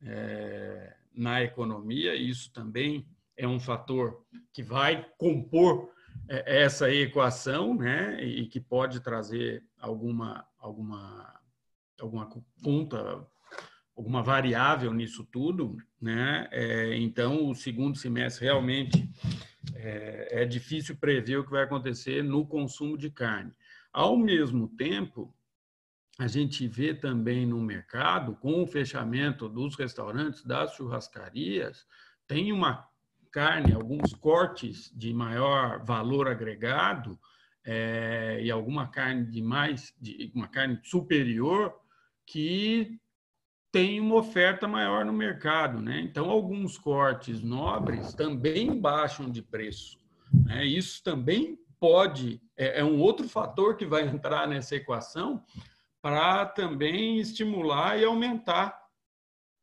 é, 0.02 0.96
na 1.14 1.44
economia. 1.44 2.16
Isso 2.16 2.52
também 2.52 3.06
é 3.38 3.48
um 3.48 3.60
fator 3.60 4.26
que 4.54 4.64
vai 4.64 5.08
compor 5.18 5.90
é, 6.30 6.64
essa 6.64 6.90
equação, 6.92 7.76
né? 7.76 8.24
E 8.24 8.48
que 8.48 8.60
pode 8.60 9.00
trazer 9.00 9.64
alguma 9.80 10.46
alguma 10.58 11.40
alguma 12.00 12.30
conta, 12.64 13.26
alguma 13.96 14.22
variável 14.22 14.94
nisso 14.94 15.24
tudo, 15.32 15.78
né? 16.02 16.48
É, 16.52 16.96
então, 16.98 17.50
o 17.50 17.56
segundo 17.56 17.98
semestre 17.98 18.46
realmente 18.46 19.10
é, 19.76 20.44
é 20.44 20.46
difícil 20.46 20.98
prever 20.98 21.38
o 21.38 21.46
que 21.46 21.52
vai 21.52 21.64
acontecer 21.64 22.24
no 22.24 22.46
consumo 22.46 22.98
de 22.98 23.10
carne. 23.10 23.52
Ao 23.94 24.18
mesmo 24.18 24.68
tempo, 24.68 25.34
a 26.18 26.28
gente 26.28 26.68
vê 26.68 26.94
também 26.94 27.46
no 27.46 27.60
mercado, 27.62 28.36
com 28.36 28.64
o 28.64 28.68
fechamento 28.68 29.48
dos 29.50 29.76
restaurantes, 29.76 30.44
das 30.44 30.74
churrascarias, 30.76 31.86
tem 32.28 32.52
uma 32.52 32.88
carne, 33.36 33.74
alguns 33.74 34.14
cortes 34.14 34.90
de 34.96 35.14
maior 35.14 35.84
valor 35.84 36.30
agregado 36.30 37.20
é, 37.66 38.40
e 38.42 38.50
alguma 38.50 38.88
carne 38.88 39.26
de 39.26 39.42
mais, 39.42 39.94
de, 40.00 40.32
uma 40.34 40.48
carne 40.48 40.80
superior 40.82 41.76
que 42.26 42.98
tem 43.74 44.00
uma 44.00 44.16
oferta 44.16 44.70
maior 44.70 45.04
no 45.04 45.12
mercado, 45.12 45.82
né? 45.82 46.00
Então 46.00 46.30
alguns 46.30 46.78
cortes 46.78 47.42
nobres 47.42 48.14
também 48.14 48.80
baixam 48.80 49.30
de 49.30 49.42
preço. 49.42 50.00
Né? 50.46 50.66
Isso 50.66 51.04
também 51.04 51.60
pode 51.78 52.42
é, 52.56 52.80
é 52.80 52.84
um 52.86 53.02
outro 53.02 53.28
fator 53.28 53.76
que 53.76 53.86
vai 53.86 54.04
entrar 54.08 54.48
nessa 54.48 54.78
equação 54.78 55.44
para 56.02 56.46
também 56.46 57.20
estimular 57.20 58.00
e 58.00 58.06
aumentar 58.06 58.82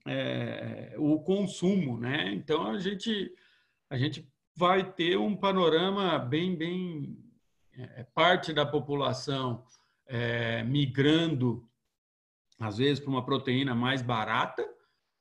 é, 0.07 0.95
o 0.99 1.21
consumo, 1.21 1.97
né? 1.99 2.35
Então 2.35 2.71
a 2.71 2.79
gente 2.79 3.33
a 3.93 3.99
gente 3.99 4.27
vai 4.57 4.91
ter 4.91 5.19
um 5.19 5.37
panorama 5.37 6.19
bem 6.19 6.57
bem 6.57 7.19
é, 7.77 8.05
parte 8.15 8.51
da 8.51 8.65
população 8.65 9.65
é, 10.07 10.65
migrando 10.65 11.69
às 12.59 12.79
vezes 12.79 13.01
para 13.01 13.11
uma 13.11 13.25
proteína 13.25 13.75
mais 13.75 14.01
barata, 14.01 14.67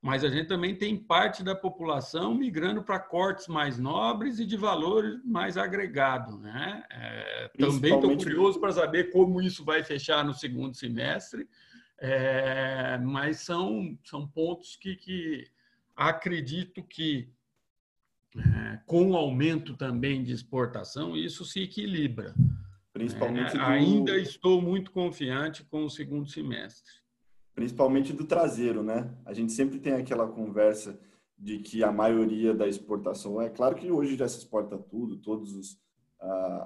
mas 0.01 0.23
a 0.23 0.29
gente 0.29 0.47
também 0.47 0.73
tem 0.73 0.95
parte 0.95 1.43
da 1.43 1.53
população 1.53 2.33
migrando 2.33 2.81
para 2.81 2.97
cortes 2.97 3.47
mais 3.47 3.77
nobres 3.77 4.39
e 4.39 4.45
de 4.45 4.55
valor 4.55 5.19
mais 5.25 5.57
agregado. 5.57 6.37
Né? 6.37 6.83
É, 6.89 7.51
também 7.59 7.95
estou 7.95 8.15
curioso 8.15 8.59
para 8.59 8.71
saber 8.71 9.11
como 9.11 9.41
isso 9.41 9.65
vai 9.65 9.83
fechar 9.83 10.23
no 10.23 10.33
segundo 10.33 10.77
semestre, 10.77 11.45
é, 11.97 12.97
mas 12.99 13.39
são, 13.41 13.97
são 14.03 14.25
pontos 14.25 14.77
que, 14.77 14.95
que 14.95 15.45
acredito 15.95 16.81
que, 16.83 17.29
é, 18.37 18.79
com 18.85 19.11
o 19.11 19.15
aumento 19.15 19.75
também 19.75 20.23
de 20.23 20.31
exportação, 20.31 21.15
isso 21.15 21.43
se 21.45 21.61
equilibra. 21.61 22.33
Principalmente 22.93 23.55
é, 23.55 23.59
do... 23.59 23.65
Ainda 23.65 24.17
estou 24.17 24.61
muito 24.61 24.91
confiante 24.91 25.63
com 25.63 25.85
o 25.85 25.89
segundo 25.89 26.29
semestre 26.29 27.01
principalmente 27.53 28.13
do 28.13 28.25
traseiro, 28.25 28.81
né? 28.83 29.13
A 29.25 29.33
gente 29.33 29.51
sempre 29.51 29.79
tem 29.79 29.93
aquela 29.93 30.27
conversa 30.27 30.99
de 31.37 31.59
que 31.59 31.83
a 31.83 31.91
maioria 31.91 32.53
da 32.53 32.67
exportação 32.67 33.41
é 33.41 33.49
claro 33.49 33.75
que 33.75 33.91
hoje 33.91 34.15
já 34.15 34.27
se 34.27 34.39
exporta 34.39 34.77
tudo, 34.77 35.17
todas 35.17 35.77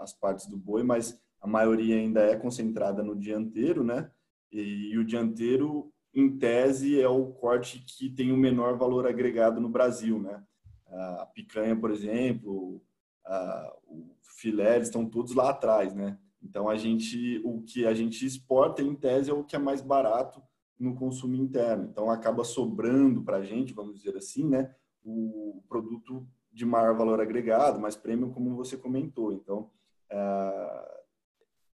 as 0.01 0.13
partes 0.13 0.47
do 0.47 0.57
boi, 0.57 0.83
mas 0.83 1.19
a 1.41 1.47
maioria 1.47 1.95
ainda 1.95 2.21
é 2.21 2.35
concentrada 2.35 3.01
no 3.01 3.15
dianteiro, 3.15 3.83
né? 3.83 4.11
E, 4.51 4.91
e, 4.91 4.97
o 4.97 5.05
dianteiro, 5.05 5.91
em 6.13 6.37
tese, 6.37 6.99
é 6.99 7.07
o 7.07 7.27
corte 7.27 7.79
que 7.79 8.09
tem 8.09 8.31
o 8.31 8.37
menor 8.37 8.77
valor 8.77 9.07
agregado 9.07 9.61
no 9.61 9.69
Brasil, 9.69 10.21
né? 10.21 10.43
A 10.87 11.25
picanha, 11.33 11.75
por 11.75 11.91
exemplo, 11.91 12.81
a, 13.25 13.75
o 13.87 14.15
filé, 14.37 14.79
estão 14.79 15.05
todos 15.05 15.33
lá 15.33 15.49
atrás, 15.49 15.93
né? 15.93 16.17
Então 16.41 16.69
a 16.69 16.75
gente, 16.75 17.41
o 17.43 17.61
que 17.61 17.85
a 17.85 17.93
gente 17.93 18.25
exporta, 18.25 18.81
em 18.81 18.93
tese, 18.93 19.31
é 19.31 19.33
o 19.33 19.43
que 19.43 19.55
é 19.55 19.59
mais 19.59 19.81
barato 19.81 20.41
no 20.79 20.95
consumo 20.95 21.35
interno. 21.35 21.87
Então, 21.89 22.09
acaba 22.09 22.43
sobrando 22.43 23.23
para 23.23 23.37
a 23.37 23.43
gente, 23.43 23.73
vamos 23.73 23.95
dizer 23.95 24.15
assim, 24.17 24.47
né, 24.47 24.73
o 25.03 25.63
produto 25.69 26.27
de 26.51 26.65
maior 26.65 26.95
valor 26.95 27.19
agregado, 27.19 27.79
mais 27.79 27.95
premium, 27.95 28.31
como 28.31 28.55
você 28.55 28.77
comentou. 28.77 29.31
Então, 29.31 29.69
é, 30.09 31.01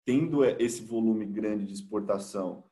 tendo 0.05 0.43
esse 0.43 0.81
volume 0.83 1.25
grande 1.25 1.65
de 1.65 1.73
exportação 1.73 2.63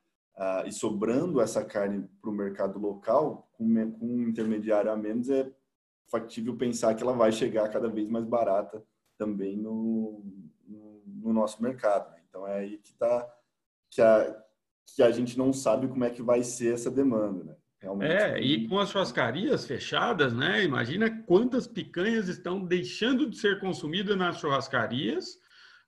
e 0.66 0.72
sobrando 0.72 1.40
essa 1.40 1.64
carne 1.64 2.06
para 2.20 2.30
o 2.30 2.34
mercado 2.34 2.78
local, 2.78 3.48
com, 3.52 3.92
com 3.92 4.06
um 4.06 4.28
intermediário 4.28 4.90
a 4.90 4.96
menos, 4.96 5.30
é 5.30 5.50
factível 6.10 6.56
pensar 6.56 6.94
que 6.94 7.02
ela 7.02 7.12
vai 7.12 7.32
chegar 7.32 7.68
cada 7.68 7.88
vez 7.88 8.08
mais 8.08 8.24
barata 8.24 8.82
também 9.18 9.56
no, 9.56 10.22
no, 10.66 11.02
no 11.06 11.32
nosso 11.32 11.62
mercado. 11.62 12.14
Então, 12.28 12.46
é 12.46 12.58
aí 12.58 12.78
que 12.78 12.90
está 12.90 13.26
que 13.90 14.00
a, 14.02 14.42
que 14.94 15.02
a 15.02 15.10
gente 15.10 15.38
não 15.38 15.52
sabe 15.52 15.88
como 15.88 16.04
é 16.04 16.10
que 16.10 16.22
vai 16.22 16.42
ser 16.42 16.74
essa 16.74 16.90
demanda, 16.90 17.44
né? 17.44 17.56
Realmente. 17.78 18.10
É, 18.10 18.40
e 18.40 18.66
com 18.68 18.78
as 18.78 18.90
churrascarias 18.90 19.66
fechadas, 19.66 20.32
né? 20.32 20.64
Imagina 20.64 21.10
quantas 21.24 21.66
picanhas 21.66 22.28
estão 22.28 22.64
deixando 22.64 23.28
de 23.28 23.36
ser 23.36 23.60
consumidas 23.60 24.16
nas 24.16 24.38
churrascarias 24.38 25.38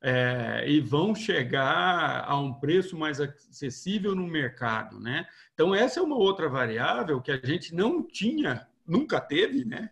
é, 0.00 0.64
e 0.68 0.81
vão 0.81 1.14
chegar 1.14 2.24
a 2.24 2.38
um 2.38 2.54
preço 2.54 2.96
mais 2.96 3.20
acessível 3.20 4.14
no 4.14 4.26
mercado, 4.26 5.00
né? 5.00 5.26
Então, 5.54 5.74
essa 5.74 5.98
é 5.98 6.02
uma 6.02 6.16
outra 6.16 6.48
variável 6.48 7.20
que 7.20 7.33
a 7.33 7.40
gente 7.42 7.74
não 7.74 8.02
tinha, 8.02 8.66
nunca 8.88 9.20
teve, 9.20 9.64
né? 9.64 9.90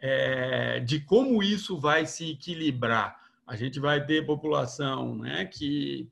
É, 0.00 0.80
de 0.80 1.00
como 1.00 1.42
isso 1.42 1.78
vai 1.78 2.06
se 2.06 2.30
equilibrar. 2.30 3.20
A 3.46 3.56
gente 3.56 3.78
vai 3.80 4.04
ter 4.04 4.24
população 4.24 5.16
né, 5.16 5.44
que 5.44 6.08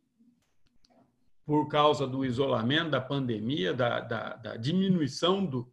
por 1.44 1.68
causa 1.68 2.06
do 2.06 2.24
isolamento, 2.24 2.90
da 2.90 3.00
pandemia, 3.00 3.72
da, 3.72 4.00
da, 4.00 4.34
da 4.34 4.56
diminuição 4.56 5.44
do, 5.46 5.70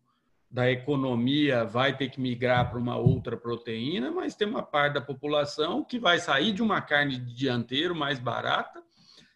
da 0.52 0.70
economia, 0.70 1.66
vai 1.66 1.98
ter 1.98 2.10
que 2.10 2.22
migrar 2.22 2.70
para 2.70 2.78
uma 2.78 2.96
outra 2.96 3.36
proteína, 3.36 4.12
mas 4.12 4.36
tem 4.36 4.48
uma 4.48 4.62
parte 4.62 4.94
da 4.94 5.02
população 5.02 5.84
que 5.84 5.98
vai 5.98 6.20
sair 6.20 6.52
de 6.54 6.62
uma 6.62 6.80
carne 6.80 7.18
de 7.18 7.34
dianteiro 7.34 7.96
mais 7.96 8.20
barata 8.20 8.84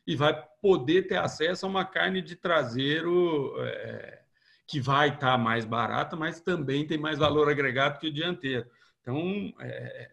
e 0.05 0.15
vai 0.15 0.39
poder 0.61 1.07
ter 1.07 1.17
acesso 1.17 1.65
a 1.65 1.69
uma 1.69 1.83
carne 1.83 2.21
de 2.21 2.35
traseiro 2.35 3.55
é, 3.57 4.21
que 4.67 4.81
vai 4.81 5.09
estar 5.09 5.31
tá 5.31 5.37
mais 5.37 5.63
barata, 5.63 6.15
mas 6.15 6.41
também 6.41 6.85
tem 6.85 6.97
mais 6.97 7.17
valor 7.17 7.49
agregado 7.49 7.99
que 7.99 8.07
o 8.07 8.13
dianteiro. 8.13 8.65
Então, 9.01 9.53
é, 9.61 10.11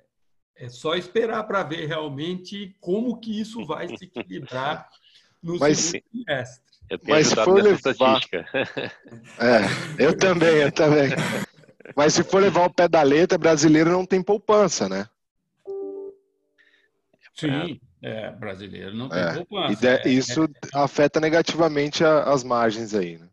é 0.56 0.68
só 0.68 0.94
esperar 0.94 1.42
para 1.44 1.64
ver 1.64 1.86
realmente 1.86 2.76
como 2.80 3.18
que 3.18 3.40
isso 3.40 3.66
vai 3.66 3.88
se 3.88 4.04
equilibrar 4.04 4.88
no 5.42 5.58
Mas, 5.58 5.78
semestre. 5.78 6.64
Mas 7.08 7.26
se 7.26 7.34
for 7.34 7.60
levar... 7.60 8.20
É, 9.38 10.04
eu 10.04 10.16
também, 10.16 10.56
eu 10.56 10.70
também. 10.70 11.10
Mas 11.96 12.14
se 12.14 12.22
for 12.22 12.40
levar 12.40 12.66
o 12.66 12.72
pé 12.72 12.86
da 12.86 13.02
letra, 13.02 13.36
brasileiro 13.36 13.90
não 13.90 14.06
tem 14.06 14.22
poupança, 14.22 14.88
né? 14.88 15.08
Sim, 17.34 17.80
é, 18.00 18.30
brasileiro 18.30 18.94
não 18.94 19.08
tem 19.08 19.18
é, 19.18 19.34
poupança. 19.34 19.80
De, 19.80 19.86
é, 19.86 20.08
isso 20.08 20.44
é. 20.44 20.48
afeta 20.72 21.18
negativamente 21.18 22.04
a, 22.04 22.22
as 22.22 22.44
margens 22.44 22.94
aí, 22.94 23.18
né? 23.18 23.28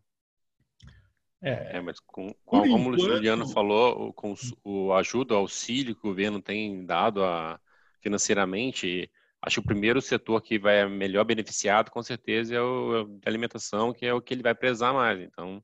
É, 1.42 1.76
é 1.76 1.80
mas 1.80 1.98
com, 2.00 2.32
com 2.44 2.60
como 2.60 2.94
enquanto... 2.94 2.94
o 2.94 2.98
Juliano 2.98 3.48
falou, 3.48 4.12
com 4.12 4.32
o, 4.64 4.88
o 4.88 4.92
ajuda, 4.94 5.34
o 5.34 5.38
auxílio 5.38 5.94
que 5.94 6.06
o 6.06 6.10
governo 6.10 6.40
tem 6.40 6.86
dado 6.86 7.24
a, 7.24 7.58
financeiramente, 8.00 9.10
Acho 9.44 9.54
que 9.54 9.60
o 9.60 9.66
primeiro 9.66 10.00
setor 10.00 10.40
que 10.40 10.56
vai 10.56 10.88
melhor 10.88 11.24
beneficiado, 11.24 11.90
com 11.90 12.00
certeza, 12.00 12.54
é 12.54 12.60
o 12.60 13.00
é 13.00 13.26
a 13.26 13.28
alimentação, 13.28 13.92
que 13.92 14.06
é 14.06 14.14
o 14.14 14.22
que 14.22 14.32
ele 14.32 14.42
vai 14.42 14.54
prezar 14.54 14.94
mais. 14.94 15.20
Então, 15.20 15.60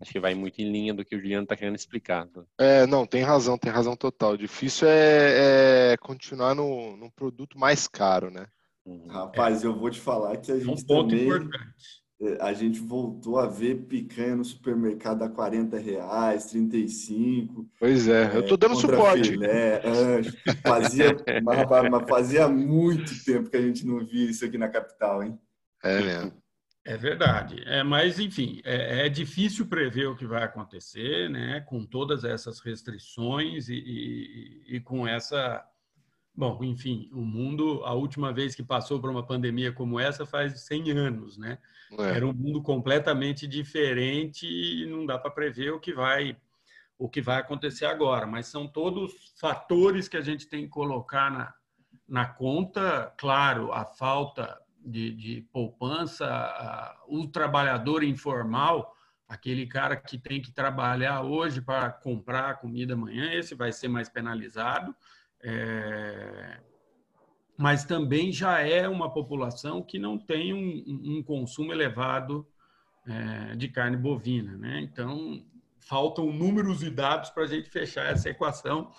acho 0.00 0.10
que 0.10 0.18
vai 0.18 0.34
muito 0.34 0.62
em 0.62 0.72
linha 0.72 0.94
do 0.94 1.04
que 1.04 1.14
o 1.14 1.20
Juliano 1.20 1.42
está 1.42 1.54
querendo 1.54 1.76
explicar. 1.76 2.26
É, 2.56 2.86
não, 2.86 3.06
tem 3.06 3.22
razão, 3.22 3.58
tem 3.58 3.70
razão 3.70 3.94
total. 3.94 4.34
Difícil 4.34 4.88
é, 4.88 5.92
é 5.92 5.96
continuar 5.98 6.54
no, 6.54 6.96
no 6.96 7.10
produto 7.10 7.58
mais 7.58 7.86
caro, 7.86 8.30
né? 8.30 8.46
Uhum. 8.86 9.08
Rapaz, 9.08 9.62
é. 9.62 9.66
eu 9.66 9.78
vou 9.78 9.90
te 9.90 10.00
falar 10.00 10.38
que 10.38 10.50
a 10.50 10.58
gente 10.58 10.70
um 10.70 10.86
ponto 10.86 11.10
também... 11.10 11.26
importante 11.26 11.54
é, 11.54 12.07
a 12.40 12.52
gente 12.52 12.80
voltou 12.80 13.38
a 13.38 13.46
ver 13.46 13.76
picanha 13.86 14.34
no 14.34 14.44
supermercado 14.44 15.22
a 15.22 15.28
40 15.28 15.78
reais, 15.78 16.46
35. 16.46 17.68
Pois 17.78 18.08
é, 18.08 18.36
eu 18.36 18.44
tô 18.44 18.56
dando 18.56 18.74
suporte. 18.74 19.30
Filé, 19.30 19.80
fazia, 20.66 21.16
mas, 21.42 21.90
mas, 21.90 22.08
fazia 22.08 22.48
muito 22.48 23.24
tempo 23.24 23.48
que 23.48 23.56
a 23.56 23.62
gente 23.62 23.86
não 23.86 24.04
via 24.04 24.30
isso 24.30 24.44
aqui 24.44 24.58
na 24.58 24.68
capital, 24.68 25.22
hein? 25.22 25.38
É 25.82 26.00
mesmo. 26.00 26.32
É 26.84 26.96
verdade. 26.96 27.62
É, 27.66 27.82
mas, 27.82 28.18
enfim, 28.18 28.60
é, 28.64 29.06
é, 29.06 29.08
difícil 29.08 29.66
prever 29.66 30.06
o 30.06 30.16
que 30.16 30.26
vai 30.26 30.42
acontecer, 30.42 31.28
né? 31.28 31.60
Com 31.60 31.84
todas 31.84 32.24
essas 32.24 32.60
restrições 32.60 33.68
e, 33.68 33.74
e, 33.74 34.76
e 34.76 34.80
com 34.80 35.06
essa 35.06 35.62
Bom, 36.38 36.62
enfim, 36.62 37.10
o 37.12 37.20
mundo, 37.20 37.82
a 37.84 37.92
última 37.94 38.32
vez 38.32 38.54
que 38.54 38.62
passou 38.62 39.00
por 39.00 39.10
uma 39.10 39.26
pandemia 39.26 39.72
como 39.72 39.98
essa 39.98 40.24
faz 40.24 40.60
100 40.60 40.92
anos, 40.92 41.36
né? 41.36 41.58
É. 41.98 42.14
Era 42.14 42.24
um 42.24 42.32
mundo 42.32 42.62
completamente 42.62 43.44
diferente 43.44 44.46
e 44.46 44.86
não 44.86 45.04
dá 45.04 45.18
para 45.18 45.32
prever 45.32 45.72
o 45.72 45.80
que 45.80 45.92
vai 45.92 46.36
o 46.96 47.08
que 47.08 47.20
vai 47.20 47.40
acontecer 47.40 47.86
agora, 47.86 48.24
mas 48.24 48.46
são 48.46 48.68
todos 48.68 49.34
fatores 49.40 50.06
que 50.06 50.16
a 50.16 50.20
gente 50.20 50.46
tem 50.46 50.62
que 50.62 50.68
colocar 50.68 51.28
na, 51.28 51.52
na 52.08 52.24
conta. 52.24 53.12
Claro, 53.18 53.72
a 53.72 53.84
falta 53.84 54.60
de, 54.78 55.12
de 55.16 55.40
poupança, 55.52 56.24
a, 56.24 57.02
o 57.08 57.26
trabalhador 57.26 58.04
informal, 58.04 58.94
aquele 59.28 59.66
cara 59.66 59.96
que 59.96 60.16
tem 60.16 60.40
que 60.40 60.52
trabalhar 60.52 61.22
hoje 61.22 61.60
para 61.60 61.90
comprar 61.90 62.60
comida 62.60 62.94
amanhã, 62.94 63.32
esse 63.32 63.56
vai 63.56 63.72
ser 63.72 63.88
mais 63.88 64.08
penalizado. 64.08 64.94
É, 65.42 66.60
mas 67.56 67.84
também 67.84 68.32
já 68.32 68.60
é 68.60 68.88
uma 68.88 69.12
população 69.12 69.82
que 69.82 69.98
não 69.98 70.16
tem 70.16 70.54
um, 70.54 71.18
um 71.18 71.22
consumo 71.22 71.72
elevado 71.72 72.46
é, 73.06 73.56
de 73.56 73.68
carne 73.68 73.96
bovina. 73.96 74.56
Né? 74.56 74.80
Então, 74.80 75.44
faltam 75.80 76.32
números 76.32 76.82
e 76.82 76.90
dados 76.90 77.30
para 77.30 77.44
a 77.44 77.46
gente 77.46 77.68
fechar 77.68 78.06
essa 78.06 78.28
equação. 78.28 78.92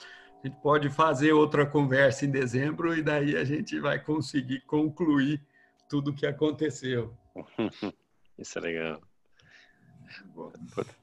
A 0.44 0.48
gente 0.48 0.60
pode 0.62 0.90
fazer 0.90 1.32
outra 1.32 1.66
conversa 1.66 2.26
em 2.26 2.32
dezembro 2.32 2.98
e 2.98 3.02
daí 3.02 3.36
a 3.38 3.44
gente 3.44 3.80
vai 3.80 3.98
conseguir 4.04 4.62
concluir 4.62 5.42
tudo 5.90 6.12
o 6.12 6.16
que 6.16 6.26
aconteceu. 6.26 7.14
Isso 8.38 8.58
é 8.58 8.62
legal. 8.62 9.02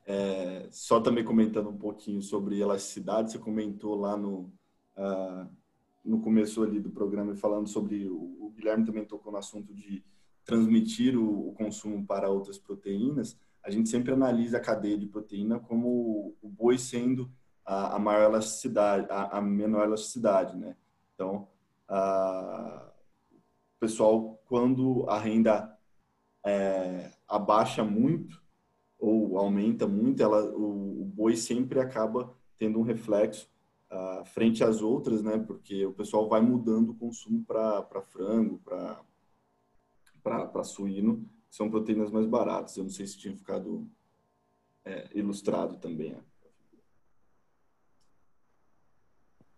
É, 0.06 0.66
só 0.70 1.00
também 1.00 1.24
comentando 1.24 1.68
um 1.68 1.76
pouquinho 1.76 2.20
sobre 2.20 2.60
elasticidade, 2.60 3.32
você 3.32 3.38
comentou 3.38 3.94
lá 3.94 4.16
no, 4.16 4.52
uh, 4.96 5.48
no 6.04 6.20
começo 6.20 6.62
ali 6.62 6.80
do 6.80 6.90
programa 6.90 7.34
falando 7.34 7.68
sobre 7.68 8.08
o, 8.08 8.52
Guilherme 8.56 8.86
também 8.86 9.04
tocou 9.04 9.30
no 9.30 9.38
assunto 9.38 9.74
de 9.74 10.02
transmitir 10.44 11.16
o, 11.18 11.48
o, 11.48 11.52
consumo 11.52 12.06
para 12.06 12.30
outras 12.30 12.58
proteínas. 12.58 13.38
A 13.62 13.70
gente 13.70 13.88
sempre 13.88 14.12
analisa 14.12 14.56
a 14.56 14.60
cadeia 14.60 14.96
de 14.96 15.06
proteína 15.06 15.58
como 15.58 15.88
o, 15.88 16.36
o 16.40 16.48
boi 16.48 16.78
sendo 16.78 17.30
a, 17.64 17.96
a, 17.96 17.98
maior 17.98 18.30
elasticidade, 18.30 19.06
a, 19.10 19.38
a, 19.38 19.40
menor 19.42 19.84
elasticidade, 19.84 20.56
né? 20.56 20.74
Então, 21.14 21.48
uh, 21.90 22.86
o 23.76 23.78
pessoal 23.78 24.40
quando 24.46 25.04
a 25.08 25.18
renda 25.18 25.76
é, 26.44 27.10
abaixa 27.28 27.84
muito 27.84 28.40
ou 28.98 29.36
aumenta 29.36 29.86
muito, 29.86 30.22
ela, 30.22 30.44
o, 30.44 31.02
o 31.02 31.04
boi 31.04 31.36
sempre 31.36 31.80
acaba 31.80 32.32
tendo 32.56 32.78
um 32.78 32.82
reflexo 32.82 33.50
uh, 33.90 34.24
frente 34.24 34.62
às 34.64 34.82
outras, 34.82 35.22
né? 35.22 35.38
Porque 35.38 35.84
o 35.84 35.92
pessoal 35.92 36.28
vai 36.28 36.40
mudando 36.40 36.90
o 36.90 36.94
consumo 36.94 37.44
para 37.44 38.02
frango, 38.02 38.60
para 40.22 40.64
suíno, 40.64 41.28
que 41.48 41.56
são 41.56 41.70
proteínas 41.70 42.10
mais 42.10 42.26
baratas. 42.26 42.76
Eu 42.76 42.84
não 42.84 42.90
sei 42.90 43.06
se 43.06 43.18
tinha 43.18 43.36
ficado 43.36 43.88
é, 44.84 45.08
ilustrado 45.14 45.76
também. 45.78 46.12
Né? 46.12 46.22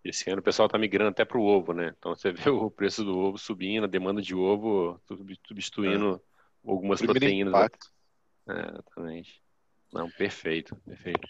Esse 0.05 0.31
ano 0.31 0.41
o 0.41 0.45
pessoal 0.45 0.67
está 0.67 0.79
migrando 0.79 1.11
até 1.11 1.25
para 1.25 1.39
o 1.39 1.45
ovo, 1.45 1.73
né? 1.73 1.95
Então 1.99 2.15
você 2.15 2.33
vê 2.33 2.49
o 2.49 2.71
preço 2.71 3.05
do 3.05 3.17
ovo 3.17 3.39
subindo, 3.39 3.85
a 3.85 3.89
demanda 3.89 4.23
de 4.23 4.35
ovo 4.35 5.01
substituindo 5.47 6.23
é. 6.65 6.71
algumas 6.71 6.99
Primeiro 6.99 7.21
proteínas. 7.21 7.55
Impacto. 7.55 7.93
É, 8.49 8.71
exatamente. 8.71 9.43
Não, 9.93 10.11
perfeito, 10.11 10.77
perfeito. 10.77 11.29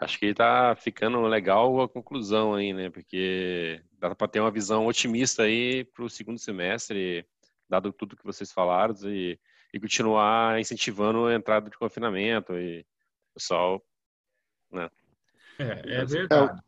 Acho 0.00 0.18
que 0.18 0.26
está 0.26 0.74
ficando 0.74 1.20
legal 1.22 1.80
a 1.80 1.88
conclusão 1.88 2.54
aí, 2.54 2.72
né? 2.72 2.90
Porque 2.90 3.80
dá 3.98 4.14
para 4.14 4.28
ter 4.28 4.40
uma 4.40 4.50
visão 4.50 4.86
otimista 4.86 5.44
aí 5.44 5.84
para 5.84 6.04
o 6.04 6.10
segundo 6.10 6.38
semestre, 6.38 7.24
dado 7.68 7.92
tudo 7.92 8.16
que 8.16 8.24
vocês 8.24 8.50
falaram, 8.52 8.94
e, 9.04 9.38
e 9.72 9.80
continuar 9.80 10.60
incentivando 10.60 11.26
a 11.26 11.34
entrada 11.34 11.70
de 11.70 11.78
confinamento 11.78 12.54
e 12.54 12.80
o 13.30 13.34
pessoal, 13.34 13.82
né? 14.70 14.90
É, 15.58 16.00
é 16.00 16.04
verdade. 16.04 16.60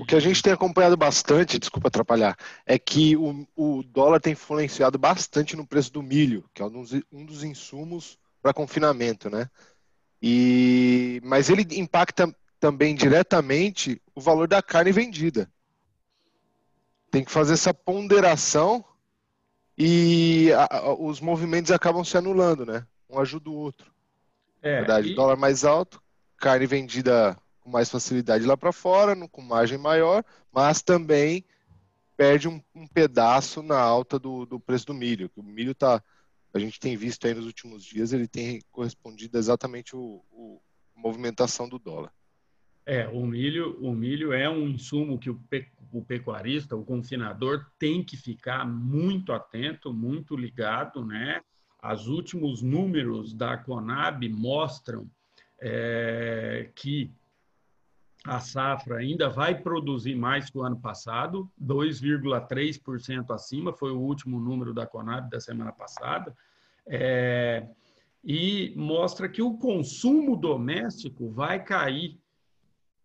O 0.00 0.06
que 0.06 0.14
a 0.14 0.20
gente 0.20 0.42
tem 0.42 0.52
acompanhado 0.52 0.96
bastante, 0.96 1.58
desculpa 1.58 1.88
atrapalhar, 1.88 2.36
é 2.64 2.78
que 2.78 3.16
o, 3.16 3.46
o 3.54 3.82
dólar 3.82 4.18
tem 4.18 4.32
influenciado 4.32 4.98
bastante 4.98 5.56
no 5.56 5.66
preço 5.66 5.92
do 5.92 6.02
milho, 6.02 6.48
que 6.54 6.62
é 6.62 6.64
um 6.64 6.70
dos, 6.70 6.92
um 7.12 7.24
dos 7.24 7.44
insumos 7.44 8.18
para 8.40 8.54
confinamento, 8.54 9.28
né? 9.28 9.50
E, 10.22 11.20
mas 11.24 11.48
ele 11.48 11.66
impacta 11.78 12.34
também 12.58 12.94
diretamente 12.94 14.00
o 14.14 14.20
valor 14.20 14.48
da 14.48 14.60
carne 14.60 14.92
vendida. 14.92 15.50
Tem 17.10 17.24
que 17.24 17.30
fazer 17.30 17.54
essa 17.54 17.72
ponderação 17.72 18.84
e 19.76 20.52
a, 20.52 20.78
a, 20.78 20.92
os 20.92 21.20
movimentos 21.20 21.70
acabam 21.70 22.04
se 22.04 22.16
anulando, 22.16 22.66
né? 22.66 22.84
Um 23.08 23.18
ajuda 23.18 23.48
o 23.48 23.54
outro. 23.54 23.92
É, 24.60 24.78
verdade, 24.78 25.12
e... 25.12 25.14
dólar 25.14 25.36
mais 25.36 25.64
alto, 25.64 26.02
carne 26.36 26.66
vendida 26.66 27.38
com 27.60 27.70
mais 27.70 27.88
facilidade 27.88 28.44
lá 28.44 28.56
para 28.56 28.72
fora, 28.72 29.16
com 29.28 29.40
margem 29.40 29.78
maior, 29.78 30.24
mas 30.52 30.82
também 30.82 31.44
perde 32.16 32.48
um, 32.48 32.60
um 32.74 32.86
pedaço 32.88 33.62
na 33.62 33.78
alta 33.78 34.18
do, 34.18 34.44
do 34.44 34.58
preço 34.58 34.86
do 34.86 34.94
milho. 34.94 35.30
O 35.36 35.42
milho 35.42 35.70
está 35.70 36.02
a 36.52 36.58
gente 36.58 36.80
tem 36.80 36.96
visto 36.96 37.26
aí 37.26 37.34
nos 37.34 37.46
últimos 37.46 37.84
dias, 37.84 38.12
ele 38.12 38.26
tem 38.26 38.62
correspondido 38.70 39.38
exatamente 39.38 39.94
o, 39.94 40.22
o 40.30 40.60
movimentação 40.94 41.68
do 41.68 41.78
dólar. 41.78 42.12
É, 42.86 43.06
o 43.06 43.26
milho, 43.26 43.78
o 43.82 43.92
milho 43.92 44.32
é 44.32 44.48
um 44.48 44.66
insumo 44.66 45.18
que 45.18 45.28
o, 45.28 45.34
pe, 45.34 45.68
o 45.92 46.02
pecuarista, 46.02 46.74
o 46.74 46.84
confinador, 46.84 47.66
tem 47.78 48.02
que 48.02 48.16
ficar 48.16 48.66
muito 48.66 49.32
atento, 49.32 49.92
muito 49.92 50.34
ligado, 50.34 51.04
né? 51.04 51.42
Os 51.82 52.08
últimos 52.08 52.62
números 52.62 53.34
da 53.34 53.58
Conab 53.58 54.26
mostram 54.30 55.08
é, 55.60 56.70
que 56.74 57.12
a 58.24 58.40
safra 58.40 58.98
ainda 58.98 59.28
vai 59.28 59.54
produzir 59.60 60.14
mais 60.14 60.50
que 60.50 60.58
o 60.58 60.62
ano 60.62 60.78
passado, 60.80 61.50
2,3% 61.62 63.30
acima, 63.30 63.72
foi 63.72 63.92
o 63.92 64.00
último 64.00 64.40
número 64.40 64.74
da 64.74 64.86
Conab 64.86 65.30
da 65.30 65.40
semana 65.40 65.72
passada, 65.72 66.36
é, 66.86 67.66
e 68.24 68.72
mostra 68.76 69.28
que 69.28 69.40
o 69.40 69.56
consumo 69.56 70.36
doméstico 70.36 71.30
vai 71.30 71.62
cair 71.62 72.20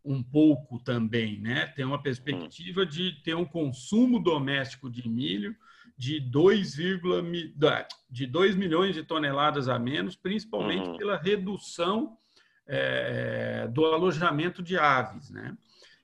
um 0.04 0.22
pouco 0.22 0.80
também, 0.80 1.40
né? 1.40 1.68
Tem 1.68 1.86
uma 1.86 2.02
perspectiva 2.02 2.86
de 2.86 3.14
ter 3.24 3.36
um 3.36 3.46
consumo 3.46 4.20
doméstico 4.20 4.90
de 4.90 5.08
milho 5.08 5.56
de 5.98 6.20
2, 6.20 6.76
de 8.10 8.28
2 8.28 8.56
milhões 8.56 8.96
de 8.96 9.04
toneladas 9.04 9.70
a 9.70 9.80
menos, 9.80 10.16
principalmente 10.16 10.90
uhum. 10.90 10.98
pela 10.98 11.16
redução 11.18 12.18
é, 12.68 13.68
do 13.68 13.86
alojamento 13.86 14.62
de 14.62 14.78
aves, 14.78 15.30
né? 15.30 15.58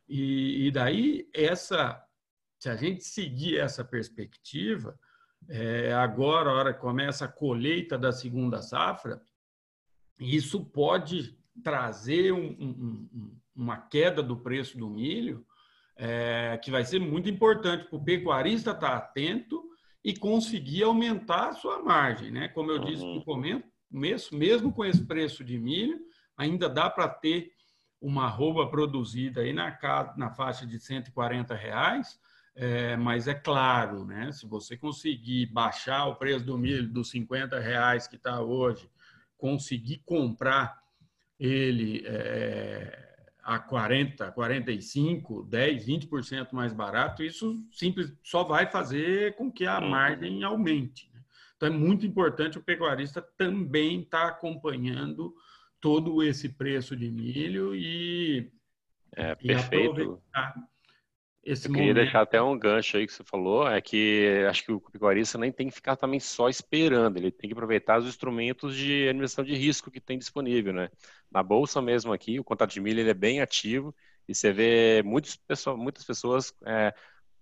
E, 0.08 0.68
e, 0.68 0.72
daí 0.72 1.30
essa, 1.34 2.04
se 2.58 2.68
a 2.68 2.76
gente 2.76 3.04
seguir 3.04 3.60
essa 3.60 3.84
perspectiva, 3.86 5.00
é, 5.48 5.94
agora, 5.94 6.50
a 6.50 6.54
hora 6.54 6.74
que 6.74 6.80
começa 6.80 7.26
a 7.26 7.32
colheita 7.32 7.98
da 7.98 8.12
segunda 8.12 8.62
safra, 8.62 9.22
isso 10.20 10.66
pode 10.66 11.38
trazer 11.64 12.32
um, 12.32 12.50
um, 12.60 13.38
uma 13.56 13.78
queda 13.78 14.24
do 14.24 14.38
preço 14.38 14.78
do 14.78 14.90
milho, 14.90 15.46
é, 15.96 16.58
que 16.64 16.72
vai 16.72 16.84
ser 16.84 17.00
muito 17.00 17.30
importante 17.30 17.86
para 17.86 17.98
o 17.98 18.04
pecuarista 18.04 18.72
estar 18.72 18.96
atento 18.96 19.64
e 20.04 20.16
conseguir 20.16 20.84
aumentar 20.84 21.50
a 21.50 21.54
sua 21.54 21.84
margem. 21.84 22.32
Né? 22.32 22.48
Como 22.48 22.72
eu 22.72 22.80
disse 22.80 23.04
no 23.04 23.16
uhum. 23.16 23.62
começo, 23.92 24.36
mesmo 24.36 24.72
com 24.72 24.86
esse 24.86 25.06
preço 25.06 25.44
de 25.44 25.58
milho, 25.60 26.00
ainda 26.40 26.70
dá 26.70 26.90
para 26.90 27.08
ter 27.10 27.52
uma 28.02 28.28
roupa 28.28 28.66
produzida 28.66 29.42
aí 29.42 29.52
na, 29.52 29.78
na 30.16 30.32
faixa 30.32 30.66
de 30.66 30.80
140 30.80 31.54
reais, 31.54 32.18
é, 32.56 32.96
mas 32.96 33.28
é 33.28 33.34
claro, 33.34 34.06
né, 34.06 34.32
se 34.32 34.48
você 34.48 34.78
conseguir 34.78 35.48
baixar 35.48 36.06
o 36.06 36.16
preço 36.16 36.46
do 36.46 36.58
milho 36.58 36.88
dos 36.88 37.10
50 37.10 37.60
reais 37.60 38.08
que 38.08 38.16
está 38.16 38.42
hoje, 38.42 38.90
conseguir 39.38 40.02
comprar 40.06 40.82
ele 41.38 42.04
é, 42.06 43.28
a 43.44 43.60
40, 43.60 44.32
45, 44.32 45.44
10, 45.44 45.86
20% 45.86 46.54
mais 46.54 46.74
barato, 46.74 47.22
isso 47.22 47.62
simples, 47.72 48.14
só 48.24 48.44
vai 48.44 48.66
fazer 48.66 49.36
com 49.36 49.52
que 49.52 49.66
a 49.66 49.80
uhum. 49.80 49.90
margem 49.90 50.44
aumente. 50.44 51.10
Né? 51.14 51.22
Então 51.56 51.68
é 51.68 51.72
muito 51.72 52.06
importante 52.06 52.58
o 52.58 52.64
pecuarista 52.64 53.22
também 53.22 54.02
estar 54.02 54.22
tá 54.22 54.28
acompanhando 54.30 55.34
todo 55.80 56.24
esse 56.24 56.50
preço 56.50 56.96
de 56.96 57.10
milho 57.10 57.76
e, 57.76 58.52
é, 59.16 59.38
e 59.42 59.54
aproveitar 59.54 60.56
esse 61.44 61.68
Eu 61.68 61.72
queria 61.72 61.94
momento. 61.94 61.96
deixar 62.04 62.22
até 62.22 62.42
um 62.42 62.58
gancho 62.58 62.98
aí 62.98 63.06
que 63.06 63.14
você 63.14 63.24
falou, 63.24 63.68
é 63.68 63.82
que 63.82 64.46
acho 64.50 64.64
que 64.64 64.72
o 64.72 64.80
pecuarista 64.80 65.38
nem 65.38 65.52
tem 65.52 65.68
que 65.68 65.76
ficar 65.76 65.96
também 65.98 66.20
só 66.20 66.48
esperando, 66.48 67.18
ele 67.18 67.32
tem 67.32 67.50
que 67.50 67.54
aproveitar 67.54 68.00
os 68.00 68.08
instrumentos 68.08 68.76
de 68.76 69.10
administração 69.10 69.44
de 69.44 69.54
risco 69.56 69.92
que 69.92 70.00
tem 70.00 70.18
disponível, 70.18 70.72
né? 70.74 70.90
Na 71.30 71.44
bolsa 71.44 71.82
mesmo 71.82 72.14
aqui, 72.14 72.40
o 72.40 72.44
contrato 72.44 72.72
de 72.72 72.80
milho 72.82 73.00
ele 73.02 73.10
é 73.10 73.14
bem 73.14 73.42
ativo 73.42 73.94
e 74.28 74.34
você 74.34 74.54
vê 74.54 75.04
muitas 75.04 75.36
pessoas, 75.36 75.78
muitas 75.78 76.06
pessoas 76.06 76.54
é, 76.66 76.94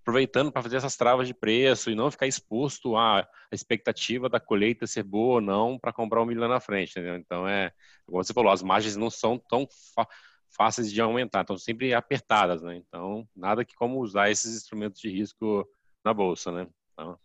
aproveitando 0.07 0.53
para 0.53 0.63
fazer 0.63 0.77
essas 0.77 0.95
travas 0.95 1.27
de 1.27 1.33
preço 1.33 1.91
e 1.91 1.95
não 1.95 2.09
ficar 2.09 2.27
exposto 2.27 2.95
à 2.95 3.27
expectativa 3.51 4.29
da 4.29 4.39
colheita 4.39 4.87
ser 4.87 5.03
boa 5.03 5.35
ou 5.35 5.41
não 5.41 5.77
para 5.77 5.91
comprar 5.91 6.21
o 6.21 6.25
milho 6.25 6.39
lá 6.39 6.47
na 6.47 6.61
frente, 6.61 6.91
entendeu? 6.91 7.17
Então 7.17 7.45
é, 7.45 7.73
como 8.05 8.23
você 8.23 8.31
falou, 8.31 8.49
as 8.49 8.63
margens 8.63 8.95
não 8.95 9.09
são 9.09 9.37
tão 9.37 9.67
fáceis 10.49 10.89
de 10.93 11.01
aumentar, 11.01 11.41
estão 11.41 11.57
sempre 11.57 11.93
apertadas, 11.93 12.61
né? 12.61 12.77
Então, 12.77 13.27
nada 13.35 13.65
que 13.65 13.75
como 13.75 13.99
usar 13.99 14.31
esses 14.31 14.55
instrumentos 14.55 15.01
de 15.01 15.09
risco 15.09 15.67
na 16.05 16.13
bolsa, 16.13 16.53
né? 16.53 16.67
Então, 16.93 17.19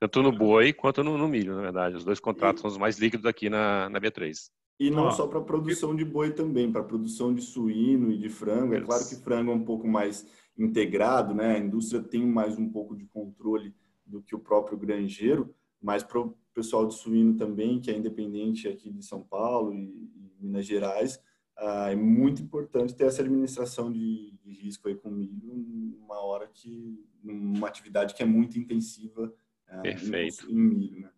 tanto 0.00 0.20
no 0.20 0.32
boi 0.32 0.72
quanto 0.72 1.04
no, 1.04 1.16
no, 1.16 1.28
milho, 1.28 1.54
na 1.54 1.62
verdade. 1.62 1.94
Os 1.94 2.04
dois 2.04 2.18
contratos 2.18 2.60
são 2.60 2.68
os 2.68 2.76
mais 2.76 2.98
líquidos 2.98 3.24
aqui 3.24 3.48
na, 3.48 3.88
na 3.88 4.00
B3. 4.00 4.50
E 4.78 4.90
não 4.90 5.10
só 5.10 5.26
para 5.26 5.40
produção 5.40 5.94
de 5.94 6.04
boi 6.04 6.32
também, 6.32 6.70
para 6.70 6.82
produção 6.82 7.32
de 7.32 7.40
suíno 7.40 8.10
e 8.10 8.18
de 8.18 8.28
frango. 8.28 8.74
É 8.74 8.80
claro 8.80 9.08
que 9.08 9.14
frango 9.14 9.52
é 9.52 9.54
um 9.54 9.64
pouco 9.64 9.88
mais 9.88 10.26
integrado, 10.58 11.34
né? 11.34 11.56
A 11.56 11.58
indústria 11.58 12.02
tem 12.02 12.26
mais 12.26 12.58
um 12.58 12.68
pouco 12.68 12.96
de 12.96 13.04
controle 13.06 13.74
do 14.04 14.22
que 14.22 14.34
o 14.34 14.38
próprio 14.38 14.78
granjeiro, 14.78 15.54
mas 15.80 16.02
para 16.02 16.20
o 16.20 16.36
pessoal 16.54 16.86
de 16.86 16.94
suíno 16.94 17.36
também, 17.36 17.80
que 17.80 17.90
é 17.90 17.96
independente 17.96 18.68
aqui 18.68 18.90
de 18.90 19.04
São 19.04 19.22
Paulo 19.22 19.74
e, 19.74 20.10
e 20.14 20.32
Minas 20.40 20.66
Gerais, 20.66 21.20
ah, 21.56 21.90
é 21.90 21.96
muito 21.96 22.42
importante 22.42 22.94
ter 22.94 23.04
essa 23.04 23.22
administração 23.22 23.90
de, 23.90 24.32
de 24.42 24.52
risco 24.52 24.88
aí 24.88 24.94
com 24.94 25.10
milho, 25.10 25.54
numa 25.54 26.20
hora 26.20 26.46
que, 26.46 27.04
numa 27.22 27.66
atividade 27.66 28.14
que 28.14 28.22
é 28.22 28.26
muito 28.26 28.58
intensiva 28.58 29.32
ah, 29.68 29.80
Perfeito. 29.80 30.46
Em, 30.50 30.52
em 30.52 30.60
milho, 30.60 31.00
né? 31.00 31.10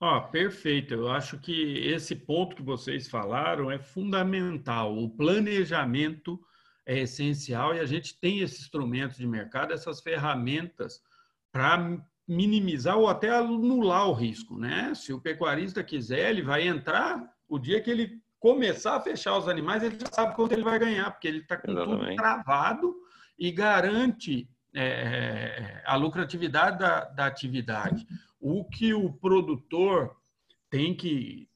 Oh, 0.00 0.22
perfeito. 0.30 0.94
Eu 0.94 1.08
acho 1.10 1.38
que 1.38 1.78
esse 1.78 2.16
ponto 2.16 2.56
que 2.56 2.62
vocês 2.62 3.06
falaram 3.06 3.70
é 3.70 3.78
fundamental. 3.78 4.96
O 4.96 5.10
planejamento 5.10 6.40
é 6.86 6.98
essencial 7.00 7.74
e 7.74 7.80
a 7.80 7.86
gente 7.86 8.18
tem 8.18 8.40
esses 8.40 8.60
instrumentos 8.60 9.16
de 9.16 9.26
mercado, 9.26 9.72
essas 9.72 10.00
ferramentas 10.00 11.00
para 11.52 11.98
minimizar 12.26 12.96
ou 12.96 13.08
até 13.08 13.30
anular 13.30 14.08
o 14.08 14.12
risco, 14.12 14.58
né? 14.58 14.94
Se 14.94 15.12
o 15.12 15.20
pecuarista 15.20 15.82
quiser, 15.82 16.30
ele 16.30 16.42
vai 16.42 16.66
entrar 16.66 17.28
o 17.48 17.58
dia 17.58 17.80
que 17.80 17.90
ele 17.90 18.20
começar 18.38 18.96
a 18.96 19.00
fechar 19.00 19.36
os 19.36 19.48
animais, 19.48 19.82
ele 19.82 19.98
já 20.00 20.06
sabe 20.10 20.34
quanto 20.34 20.52
ele 20.52 20.62
vai 20.62 20.78
ganhar, 20.78 21.10
porque 21.10 21.28
ele 21.28 21.38
está 21.38 21.56
com 21.56 21.70
Exatamente. 21.70 22.06
tudo 22.06 22.16
travado 22.16 22.94
e 23.38 23.50
garante 23.50 24.48
é, 24.74 25.82
a 25.84 25.96
lucratividade 25.96 26.78
da, 26.78 27.04
da 27.04 27.26
atividade. 27.26 28.06
O 28.40 28.64
que 28.64 28.94
o 28.94 29.12
produtor 29.12 30.16
tem 30.70 30.94
que 30.94 31.49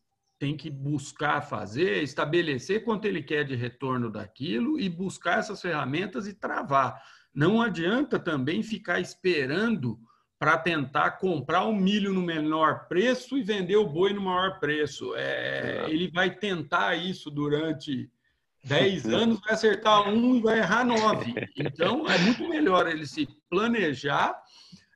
tem 0.45 0.55
que 0.55 0.68
buscar 0.68 1.40
fazer, 1.40 2.03
estabelecer 2.03 2.84
quanto 2.84 3.07
ele 3.07 3.22
quer 3.22 3.45
de 3.45 3.55
retorno 3.55 4.11
daquilo 4.11 4.78
e 4.78 4.90
buscar 4.90 5.38
essas 5.38 5.62
ferramentas 5.62 6.26
e 6.26 6.34
travar. 6.34 7.03
Não 7.34 7.62
adianta 7.62 8.18
também 8.18 8.62
ficar 8.62 9.01
esperando 9.01 9.99
para 10.38 10.59
tentar 10.59 11.12
comprar 11.12 11.64
o 11.64 11.74
milho 11.74 12.12
no 12.12 12.20
menor 12.20 12.86
preço 12.88 13.38
e 13.38 13.42
vender 13.42 13.76
o 13.76 13.88
boi 13.88 14.12
no 14.12 14.20
maior 14.20 14.61
preço. 14.61 15.14
É, 15.16 15.86
ele 15.88 16.11
vai 16.11 16.36
tentar 16.36 16.95
isso 16.95 17.30
durante 17.30 18.11
10 18.64 19.07
anos, 19.07 19.40
vai 19.40 19.55
acertar 19.55 20.11
um 20.11 20.36
e 20.36 20.42
vai 20.42 20.59
errar 20.59 20.84
nove. 20.84 21.34
Então, 21.57 22.07
é 22.07 22.18
muito 22.18 22.47
melhor 22.47 22.86
ele 22.86 23.07
se 23.07 23.26
planejar, 23.49 24.38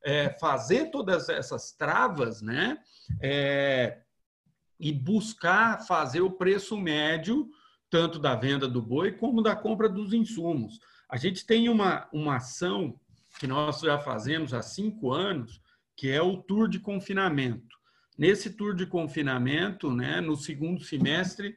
é, 0.04 0.28
fazer 0.38 0.90
todas 0.90 1.30
essas 1.30 1.72
travas, 1.72 2.42
né? 2.42 2.76
É, 3.22 4.02
e 4.78 4.92
buscar 4.92 5.84
fazer 5.86 6.20
o 6.20 6.30
preço 6.30 6.76
médio, 6.76 7.50
tanto 7.90 8.18
da 8.18 8.34
venda 8.36 8.68
do 8.68 8.80
boi 8.80 9.12
como 9.12 9.42
da 9.42 9.56
compra 9.56 9.88
dos 9.88 10.12
insumos. 10.12 10.78
A 11.08 11.16
gente 11.16 11.46
tem 11.46 11.68
uma, 11.68 12.08
uma 12.12 12.36
ação 12.36 12.98
que 13.40 13.46
nós 13.46 13.80
já 13.80 13.98
fazemos 13.98 14.52
há 14.52 14.62
cinco 14.62 15.12
anos, 15.12 15.60
que 15.96 16.10
é 16.10 16.20
o 16.22 16.36
tour 16.36 16.68
de 16.68 16.78
confinamento. 16.78 17.76
Nesse 18.16 18.50
tour 18.50 18.74
de 18.74 18.84
confinamento, 18.84 19.90
né, 19.90 20.20
no 20.20 20.36
segundo 20.36 20.82
semestre, 20.82 21.56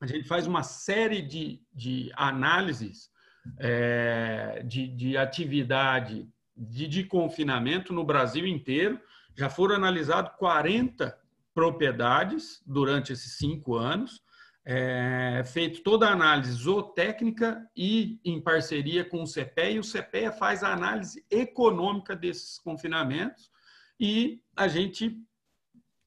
a 0.00 0.06
gente 0.06 0.26
faz 0.26 0.46
uma 0.46 0.62
série 0.62 1.22
de, 1.22 1.62
de 1.72 2.10
análises 2.16 3.10
é, 3.58 4.62
de, 4.64 4.88
de 4.88 5.16
atividade 5.16 6.28
de, 6.56 6.88
de 6.88 7.04
confinamento 7.04 7.92
no 7.92 8.04
Brasil 8.04 8.46
inteiro. 8.46 9.00
Já 9.36 9.48
foram 9.48 9.76
analisados 9.76 10.32
40 10.38 11.16
propriedades 11.56 12.62
durante 12.66 13.14
esses 13.14 13.38
cinco 13.38 13.76
anos, 13.76 14.22
é, 14.62 15.42
feito 15.46 15.82
toda 15.82 16.06
a 16.06 16.12
análise 16.12 16.52
zootécnica 16.52 17.66
e 17.74 18.20
em 18.22 18.38
parceria 18.42 19.06
com 19.06 19.22
o 19.22 19.26
CPE, 19.26 19.72
e 19.72 19.78
o 19.78 19.82
CPE 19.82 20.38
faz 20.38 20.62
a 20.62 20.74
análise 20.74 21.24
econômica 21.30 22.14
desses 22.14 22.58
confinamentos 22.58 23.50
e 23.98 24.42
a 24.54 24.68
gente 24.68 25.18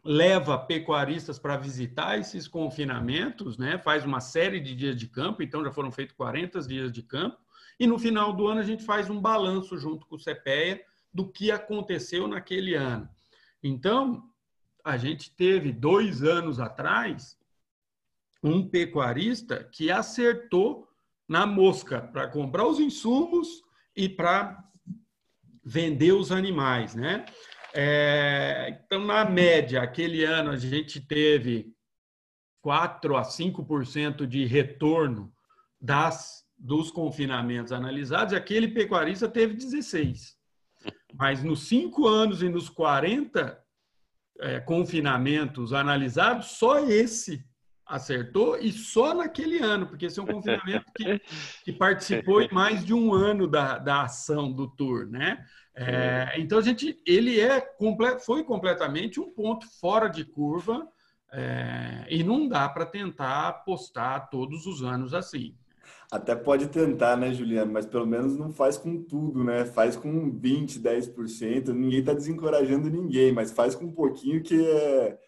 leva 0.03 0.55
pecuaristas 0.55 1.39
para 1.39 1.57
visitar 1.57 2.19
esses 2.19 2.47
confinamentos, 2.47 3.57
né? 3.57 3.79
faz 3.79 4.05
uma 4.05 4.19
série 4.19 4.59
de 4.59 4.75
dias 4.75 4.95
de 4.95 5.07
campo, 5.07 5.41
então 5.41 5.63
já 5.63 5.71
foram 5.71 5.91
feitos 5.91 6.15
40 6.15 6.59
dias 6.67 6.91
de 6.91 7.01
campo, 7.01 7.39
e 7.79 7.87
no 7.87 7.97
final 7.97 8.33
do 8.33 8.47
ano 8.47 8.61
a 8.61 8.63
gente 8.63 8.85
faz 8.85 9.09
um 9.09 9.19
balanço 9.19 9.79
junto 9.79 10.05
com 10.05 10.15
o 10.15 10.19
CPEA 10.19 10.79
do 11.11 11.27
que 11.27 11.49
aconteceu 11.49 12.27
naquele 12.27 12.75
ano. 12.75 13.09
Então, 13.63 14.29
a 14.83 14.97
gente 14.97 15.31
teve 15.35 15.71
dois 15.71 16.23
anos 16.23 16.59
atrás 16.59 17.37
um 18.43 18.67
pecuarista 18.67 19.63
que 19.63 19.91
acertou 19.91 20.87
na 21.27 21.45
mosca 21.45 22.01
para 22.01 22.27
comprar 22.27 22.65
os 22.65 22.79
insumos 22.79 23.61
e 23.95 24.07
para 24.07 24.63
vender 25.63 26.13
os 26.13 26.31
animais, 26.31 26.95
né? 26.95 27.25
É, 27.73 28.81
então, 28.85 29.05
na 29.05 29.25
média, 29.25 29.81
aquele 29.81 30.23
ano 30.23 30.51
a 30.51 30.57
gente 30.57 30.99
teve 30.99 31.71
4 32.61 33.15
a 33.15 33.21
5% 33.21 34.25
de 34.25 34.45
retorno 34.45 35.31
das, 35.79 36.43
dos 36.57 36.89
confinamentos 36.89 37.71
analisados, 37.71 38.33
e 38.33 38.35
aquele 38.35 38.69
pecuarista 38.69 39.27
teve 39.27 39.53
16. 39.53 40.35
Mas 41.13 41.43
nos 41.43 41.67
cinco 41.67 42.07
anos 42.07 42.41
e 42.41 42.49
nos 42.49 42.69
40 42.69 43.59
é, 44.39 44.59
confinamentos 44.59 45.73
analisados, 45.73 46.47
só 46.47 46.79
esse 46.79 47.43
acertou 47.85 48.57
e 48.57 48.71
só 48.71 49.15
naquele 49.15 49.57
ano, 49.57 49.87
porque 49.87 50.05
esse 50.05 50.19
é 50.19 50.23
um 50.23 50.27
confinamento 50.27 50.85
que, 50.95 51.21
que 51.65 51.73
participou 51.73 52.41
em 52.41 52.51
mais 52.51 52.85
de 52.85 52.93
um 52.93 53.13
ano 53.13 53.47
da, 53.47 53.79
da 53.79 54.03
ação 54.03 54.51
do 54.51 54.67
tour, 54.67 55.07
né? 55.07 55.43
É, 55.75 56.33
então 56.37 56.59
a 56.59 56.61
gente, 56.61 57.01
ele 57.05 57.39
é 57.39 57.65
foi 58.25 58.43
completamente 58.43 59.19
um 59.19 59.31
ponto 59.31 59.65
fora 59.79 60.07
de 60.07 60.25
curva 60.25 60.85
é, 61.31 62.05
e 62.09 62.23
não 62.23 62.47
dá 62.47 62.67
para 62.67 62.85
tentar 62.85 63.47
apostar 63.47 64.29
todos 64.29 64.65
os 64.65 64.83
anos 64.83 65.13
assim. 65.13 65.55
Até 66.11 66.35
pode 66.35 66.67
tentar, 66.69 67.15
né, 67.15 67.31
Juliano? 67.31 67.71
Mas 67.71 67.85
pelo 67.85 68.07
menos 68.07 68.35
não 68.35 68.51
faz 68.51 68.77
com 68.77 69.03
tudo, 69.03 69.43
né? 69.43 69.63
Faz 69.63 69.95
com 69.95 70.31
20, 70.31 70.79
10%. 70.79 71.67
Ninguém 71.67 71.99
está 71.99 72.13
desencorajando 72.13 72.89
ninguém, 72.89 73.31
mas 73.31 73.51
faz 73.51 73.75
com 73.75 73.85
um 73.85 73.91
pouquinho 73.91 74.41
que 74.41 74.59
é. 74.59 75.19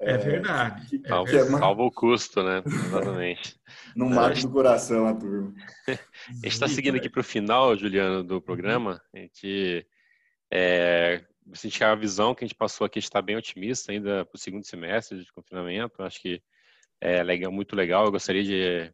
É, 0.00 0.10
é 0.10 0.18
verdade. 0.18 0.86
Que, 0.88 0.98
que 0.98 1.08
salva, 1.08 1.30
é 1.30 1.44
salva 1.44 1.82
o 1.84 1.90
custo, 1.90 2.42
né? 2.42 2.64
Exatamente. 2.66 3.56
não 3.94 4.08
mate 4.08 4.42
do 4.42 4.50
coração 4.50 5.06
a 5.06 5.14
turma. 5.14 5.54
a 5.88 5.92
gente 6.32 6.48
está 6.48 6.66
seguindo 6.66 6.96
aqui 6.96 7.08
para 7.08 7.20
o 7.20 7.24
final, 7.24 7.76
Juliano, 7.76 8.24
do 8.24 8.42
programa. 8.42 9.00
A 9.14 9.18
gente. 9.18 9.86
É, 10.52 11.22
a 11.52 11.56
gente 11.56 11.84
a 11.84 11.94
visão 11.94 12.34
que 12.34 12.44
a 12.44 12.46
gente 12.46 12.56
passou 12.56 12.84
aqui 12.84 12.98
está 12.98 13.22
bem 13.22 13.36
otimista 13.36 13.92
ainda 13.92 14.24
para 14.24 14.36
o 14.36 14.38
segundo 14.38 14.64
semestre 14.64 15.22
de 15.22 15.32
confinamento. 15.32 16.02
Acho 16.02 16.20
que 16.20 16.42
é 17.00 17.22
legal, 17.22 17.52
muito 17.52 17.76
legal. 17.76 18.04
Eu 18.04 18.10
gostaria 18.10 18.42
de 18.42 18.92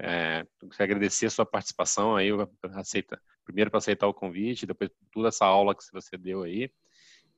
é, 0.00 0.46
agradecer 0.78 1.26
a 1.26 1.30
sua 1.30 1.46
participação 1.46 2.16
aí, 2.16 2.28
aceita, 2.74 3.20
primeiro 3.44 3.70
para 3.70 3.78
aceitar 3.78 4.06
o 4.06 4.14
convite, 4.14 4.66
depois 4.66 4.90
toda 5.12 5.28
essa 5.28 5.44
aula 5.44 5.74
que 5.74 5.82
você 5.92 6.16
deu 6.16 6.42
aí. 6.42 6.70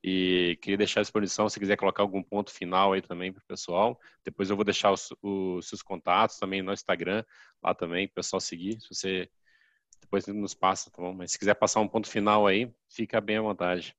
E 0.03 0.59
queria 0.63 0.79
deixar 0.79 1.01
à 1.01 1.03
disposição, 1.03 1.49
se 1.49 1.61
quiser 1.61 1.77
colocar 1.77 2.03
algum 2.03 2.23
ponto 2.23 2.51
final 2.51 2.93
aí 2.93 3.03
também 3.03 3.33
para 3.33 3.43
o 3.43 3.47
pessoal. 3.47 4.01
Depois 4.25 4.49
eu 4.49 4.57
vou 4.57 4.65
deixar 4.65 4.91
os, 4.93 5.09
os, 5.23 5.69
seus 5.69 5.83
contatos 5.83 6.39
também 6.39 6.63
no 6.63 6.73
Instagram, 6.73 7.23
lá 7.63 7.75
também, 7.75 8.09
para 8.09 8.13
o 8.13 8.17
pessoal 8.17 8.41
seguir. 8.41 8.81
Se 8.81 8.95
você 8.95 9.31
depois 10.01 10.27
nos 10.27 10.55
passa, 10.55 10.91
tá 10.91 11.03
bom? 11.03 11.13
Mas 11.13 11.33
se 11.33 11.39
quiser 11.39 11.55
passar 11.55 11.81
um 11.81 11.89
ponto 11.89 12.09
final 12.09 12.47
aí, 12.47 12.73
fica 12.89 13.21
bem 13.21 13.37
à 13.37 13.43
vontade. 13.43 13.95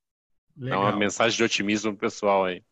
Legal. 0.57 0.81
Dá 0.81 0.89
uma 0.89 0.97
mensagem 0.97 1.37
de 1.37 1.43
otimismo 1.43 1.91
pro 1.91 2.09
pessoal 2.09 2.45
aí. 2.45 2.63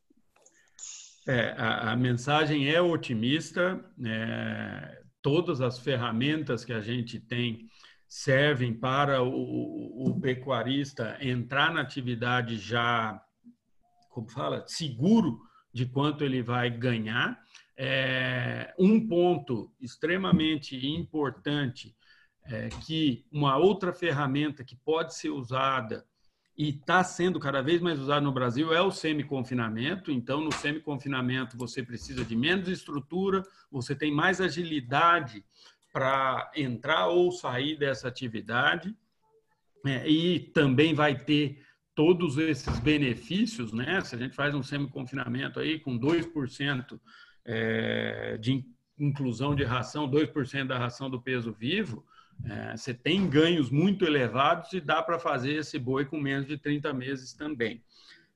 É, 1.28 1.52
a, 1.52 1.92
a 1.92 1.96
mensagem 1.96 2.68
é 2.68 2.82
otimista. 2.82 3.80
É, 4.04 5.04
todas 5.22 5.62
as 5.62 5.80
ferramentas 5.80 6.64
que 6.64 6.74
a 6.74 6.82
gente 6.82 7.20
tem 7.20 7.70
servem 8.08 8.74
para 8.74 9.22
o, 9.22 10.10
o, 10.10 10.20
pecuarista 10.20 11.18
entrar 11.22 11.72
na 11.72 11.82
atividade 11.82 12.58
já, 12.58 13.22
como 14.10 14.28
fala, 14.30 14.66
seguro 14.68 15.40
de 15.72 15.86
quanto 15.86 16.24
ele 16.24 16.42
vai 16.42 16.70
ganhar. 16.72 17.40
É, 17.78 18.74
um 18.80 19.08
ponto 19.08 19.72
extremamente 19.80 20.76
importante 20.88 21.96
é, 22.44 22.70
que 22.70 23.26
uma 23.32 23.58
outra 23.58 23.94
ferramenta 23.94 24.64
que 24.64 24.76
pode 24.76 25.16
ser 25.16 25.30
usada 25.30 26.06
e 26.60 26.72
está 26.72 27.02
sendo 27.06 27.40
cada 27.40 27.62
vez 27.62 27.80
mais 27.80 27.98
usada 27.98 28.20
no 28.20 28.34
Brasil 28.34 28.74
é 28.74 28.82
o 28.82 28.92
semi-confinamento. 28.92 30.12
Então, 30.12 30.42
no 30.42 30.52
semi-confinamento, 30.52 31.58
você 31.58 31.82
precisa 31.82 32.26
de 32.26 32.36
menos 32.36 32.68
estrutura, 32.68 33.44
você 33.72 33.96
tem 33.96 34.12
mais 34.12 34.42
agilidade 34.42 35.42
para 35.94 36.52
entrar 36.54 37.08
ou 37.08 37.32
sair 37.32 37.78
dessa 37.80 38.10
atividade. 38.10 38.94
É, 39.86 40.06
e 40.06 40.38
também 40.52 40.94
vai 40.94 41.18
ter 41.18 41.66
todos 41.96 42.38
esses 42.38 42.78
benefícios, 42.80 43.72
né? 43.72 44.02
Se 44.02 44.16
a 44.16 44.18
gente 44.18 44.36
faz 44.36 44.54
um 44.54 44.62
semi-confinamento 44.62 45.62
aí 45.62 45.80
com 45.80 45.98
2% 45.98 47.00
é, 47.46 48.38
de 48.38 48.66
inclusão 49.00 49.56
de 49.56 49.64
ração, 49.64 50.12
2% 50.12 50.68
da 50.68 50.78
ração 50.78 51.10
do 51.10 51.22
peso 51.22 51.54
vivo, 51.54 52.06
é, 52.46 52.76
você 52.76 52.94
tem 52.94 53.30
ganhos 53.30 53.70
muito 53.70 54.06
elevados 54.06 54.72
e 54.74 54.80
dá 54.80 55.02
para 55.02 55.20
fazer 55.20 55.54
esse 55.56 55.78
boi 55.78 56.06
com 56.06 56.20
menos 56.20 56.48
de 56.48 56.58
30 56.58 56.94
meses 56.94 57.34
também. 57.34 57.84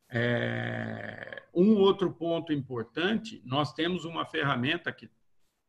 É, 0.10 1.42
um 1.54 1.76
outro 1.76 2.12
ponto 2.12 2.54
importante, 2.54 3.42
nós 3.46 3.74
temos 3.74 4.06
uma 4.06 4.26
ferramenta 4.26 4.92
que 4.92 5.10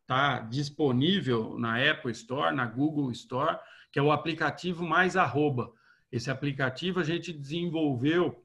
está 0.03 0.41
disponível 0.41 1.59
na 1.59 1.79
Apple 1.91 2.13
Store, 2.13 2.55
na 2.55 2.67
Google 2.67 3.11
Store, 3.13 3.59
que 3.91 3.99
é 3.99 4.03
o 4.03 4.13
aplicativo 4.13 4.85
Mais 4.85 5.17
Arroba. 5.17 5.73
Esse 6.13 6.31
aplicativo 6.31 7.01
a 7.01 7.05
gente 7.05 7.33
desenvolveu 7.33 8.45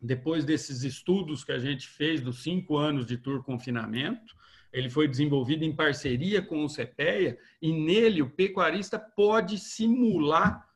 depois 0.00 0.44
desses 0.44 0.82
estudos 0.82 1.42
que 1.42 1.52
a 1.52 1.58
gente 1.58 1.88
fez 1.88 2.20
dos 2.20 2.42
cinco 2.42 2.76
anos 2.76 3.06
de 3.06 3.16
tour 3.16 3.42
confinamento. 3.42 4.35
Ele 4.76 4.90
foi 4.90 5.08
desenvolvido 5.08 5.64
em 5.64 5.74
parceria 5.74 6.42
com 6.42 6.62
o 6.62 6.68
CPEA 6.68 7.38
e 7.62 7.72
nele 7.72 8.20
o 8.20 8.28
pecuarista 8.28 8.98
pode 8.98 9.56
simular 9.56 10.68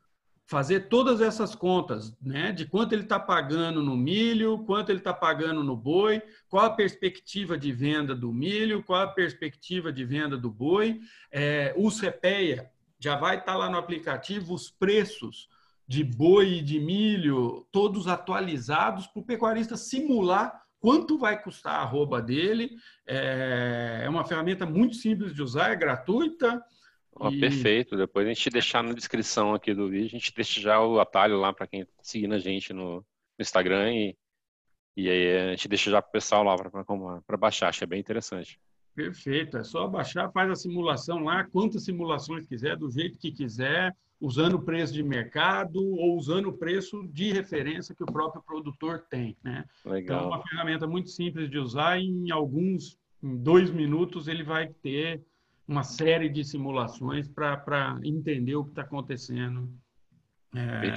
fazer 0.47 0.89
todas 0.89 1.21
essas 1.21 1.55
contas, 1.55 2.17
né? 2.19 2.51
De 2.51 2.65
quanto 2.65 2.95
ele 2.95 3.03
está 3.03 3.21
pagando 3.21 3.83
no 3.83 3.95
milho, 3.95 4.65
quanto 4.65 4.89
ele 4.89 5.01
está 5.01 5.13
pagando 5.13 5.63
no 5.63 5.77
boi, 5.77 6.23
qual 6.49 6.65
a 6.65 6.71
perspectiva 6.71 7.59
de 7.59 7.71
venda 7.73 8.15
do 8.15 8.33
milho, 8.33 8.83
qual 8.83 9.03
a 9.03 9.07
perspectiva 9.07 9.93
de 9.93 10.03
venda 10.03 10.37
do 10.37 10.51
boi. 10.51 10.99
É, 11.31 11.75
o 11.77 11.91
CPEA 11.91 12.71
já 12.99 13.17
vai 13.17 13.37
estar 13.37 13.53
tá 13.53 13.59
lá 13.59 13.69
no 13.69 13.77
aplicativo 13.77 14.55
os 14.55 14.71
preços 14.71 15.47
de 15.87 16.03
boi 16.03 16.55
e 16.55 16.63
de 16.63 16.81
milho, 16.81 17.67
todos 17.71 18.09
atualizados 18.09 19.07
para 19.07 19.21
o 19.21 19.25
pecuarista 19.25 19.77
simular 19.77 20.60
quanto 20.81 21.18
vai 21.18 21.41
custar 21.41 21.74
a 21.74 21.83
arroba 21.83 22.20
dele. 22.20 22.70
É, 23.07 24.03
é 24.05 24.09
uma 24.09 24.24
ferramenta 24.24 24.66
muito 24.66 24.97
simples 24.97 25.35
de 25.35 25.43
usar, 25.43 25.70
é 25.70 25.76
gratuita. 25.76 26.61
Oh, 27.12 27.28
e... 27.28 27.39
Perfeito. 27.39 27.97
Depois 27.97 28.26
a 28.26 28.33
gente 28.33 28.51
deixar 28.51 28.83
na 28.83 28.93
descrição 28.93 29.55
aqui 29.55 29.74
do 29.74 29.89
vídeo, 29.89 30.07
a 30.07 30.18
gente 30.18 30.35
deixa 30.35 30.61
já 30.61 30.81
o 30.81 30.99
atalho 30.99 31.39
lá 31.39 31.53
para 31.53 31.66
quem 31.66 31.83
está 31.83 32.03
seguindo 32.03 32.35
a 32.35 32.39
gente 32.39 32.72
no, 32.72 32.97
no 32.97 33.05
Instagram 33.39 33.93
e, 33.93 34.16
e 34.97 35.09
aí 35.09 35.37
a 35.37 35.51
gente 35.51 35.68
deixa 35.68 35.91
já 35.91 36.01
para 36.01 36.09
o 36.09 36.12
pessoal 36.12 36.43
lá 36.43 36.57
para 37.26 37.37
baixar. 37.37 37.68
Acho 37.68 37.78
que 37.78 37.85
é 37.85 37.89
bem 37.89 38.01
interessante. 38.01 38.59
Perfeito. 38.95 39.59
É 39.59 39.62
só 39.62 39.87
baixar, 39.87 40.33
faz 40.33 40.51
a 40.51 40.57
simulação 40.57 41.20
lá, 41.20 41.45
quantas 41.45 41.85
simulações 41.85 42.47
quiser, 42.47 42.76
do 42.76 42.91
jeito 42.91 43.18
que 43.18 43.31
quiser 43.31 43.95
usando 44.21 44.55
o 44.55 44.62
preço 44.62 44.93
de 44.93 45.03
mercado 45.03 45.81
ou 45.81 46.16
usando 46.16 46.47
o 46.47 46.53
preço 46.53 47.09
de 47.09 47.33
referência 47.33 47.95
que 47.95 48.03
o 48.03 48.12
próprio 48.12 48.43
produtor 48.43 49.05
tem. 49.09 49.37
Né? 49.43 49.64
Legal. 49.85 50.01
Então, 50.01 50.18
é 50.18 50.27
uma 50.37 50.47
ferramenta 50.47 50.87
muito 50.87 51.09
simples 51.11 51.51
de 51.51 51.59
usar 51.59 51.99
e 51.99 52.07
em 52.07 52.31
alguns, 52.31 52.99
em 53.23 53.37
dois 53.37 53.71
minutos, 53.71 54.29
ele 54.29 54.45
vai 54.45 54.68
ter 54.68 55.25
uma 55.66 55.83
série 55.85 56.29
de 56.29 56.45
simulações 56.45 57.29
para 57.29 57.99
entender 58.03 58.57
o 58.57 58.64
que 58.64 58.71
está 58.71 58.83
acontecendo 58.83 59.73
é, 60.55 60.93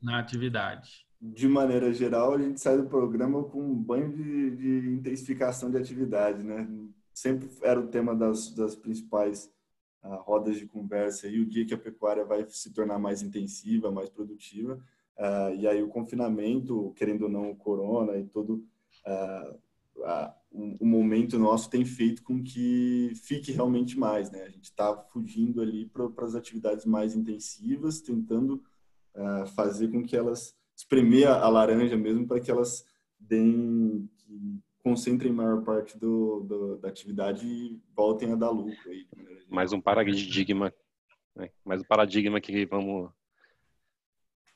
na 0.00 0.18
atividade. 0.18 1.06
De 1.20 1.48
maneira 1.48 1.92
geral, 1.92 2.34
a 2.34 2.38
gente 2.38 2.60
sai 2.60 2.76
do 2.76 2.86
programa 2.86 3.42
com 3.44 3.62
um 3.62 3.74
banho 3.74 4.12
de, 4.12 4.50
de 4.56 4.90
intensificação 4.90 5.70
de 5.70 5.78
atividade, 5.78 6.42
né? 6.42 6.68
Sempre 7.14 7.48
era 7.62 7.80
o 7.80 7.86
tema 7.86 8.14
das, 8.14 8.54
das 8.54 8.76
principais 8.76 9.50
rodas 10.22 10.58
de 10.58 10.66
conversa 10.66 11.26
e 11.28 11.40
o 11.40 11.46
dia 11.46 11.64
que 11.64 11.74
a 11.74 11.78
pecuária 11.78 12.24
vai 12.24 12.44
se 12.48 12.72
tornar 12.72 12.98
mais 12.98 13.22
intensiva, 13.22 13.90
mais 13.90 14.08
produtiva. 14.08 14.78
Uh, 15.16 15.54
e 15.56 15.66
aí 15.66 15.82
o 15.82 15.88
confinamento, 15.88 16.92
querendo 16.96 17.22
ou 17.22 17.28
não, 17.28 17.50
o 17.50 17.56
corona 17.56 18.16
e 18.18 18.24
todo 18.24 18.64
uh, 19.06 19.58
o 20.52 20.86
momento 20.86 21.38
nosso 21.38 21.70
tem 21.70 21.84
feito 21.84 22.22
com 22.22 22.42
que 22.42 23.12
fique 23.16 23.50
realmente 23.50 23.98
mais, 23.98 24.30
né? 24.30 24.42
A 24.42 24.48
gente 24.48 24.64
está 24.64 24.94
fugindo 25.12 25.60
ali 25.62 25.86
para 25.86 26.26
as 26.26 26.34
atividades 26.34 26.84
mais 26.84 27.14
intensivas, 27.16 28.00
tentando 28.00 28.62
fazer 29.54 29.88
com 29.88 30.04
que 30.04 30.16
elas 30.16 30.54
espremer 30.76 31.28
a 31.28 31.48
laranja 31.48 31.96
mesmo 31.96 32.26
para 32.26 32.40
que 32.40 32.50
elas 32.50 32.84
deem 33.18 34.08
concentrem 34.84 35.32
maior 35.32 35.64
parte 35.64 35.98
do, 35.98 36.40
do, 36.40 36.76
da 36.76 36.88
atividade 36.88 37.46
e 37.46 37.80
voltem 37.96 38.30
a 38.30 38.36
dar 38.36 38.50
lucro 38.50 38.90
aí, 38.90 39.08
mais 39.48 39.72
um 39.72 39.80
paradigma, 39.80 40.72
né? 41.34 41.48
mais 41.64 41.80
um 41.80 41.84
paradigma 41.84 42.38
que 42.38 42.66
vamos 42.66 43.10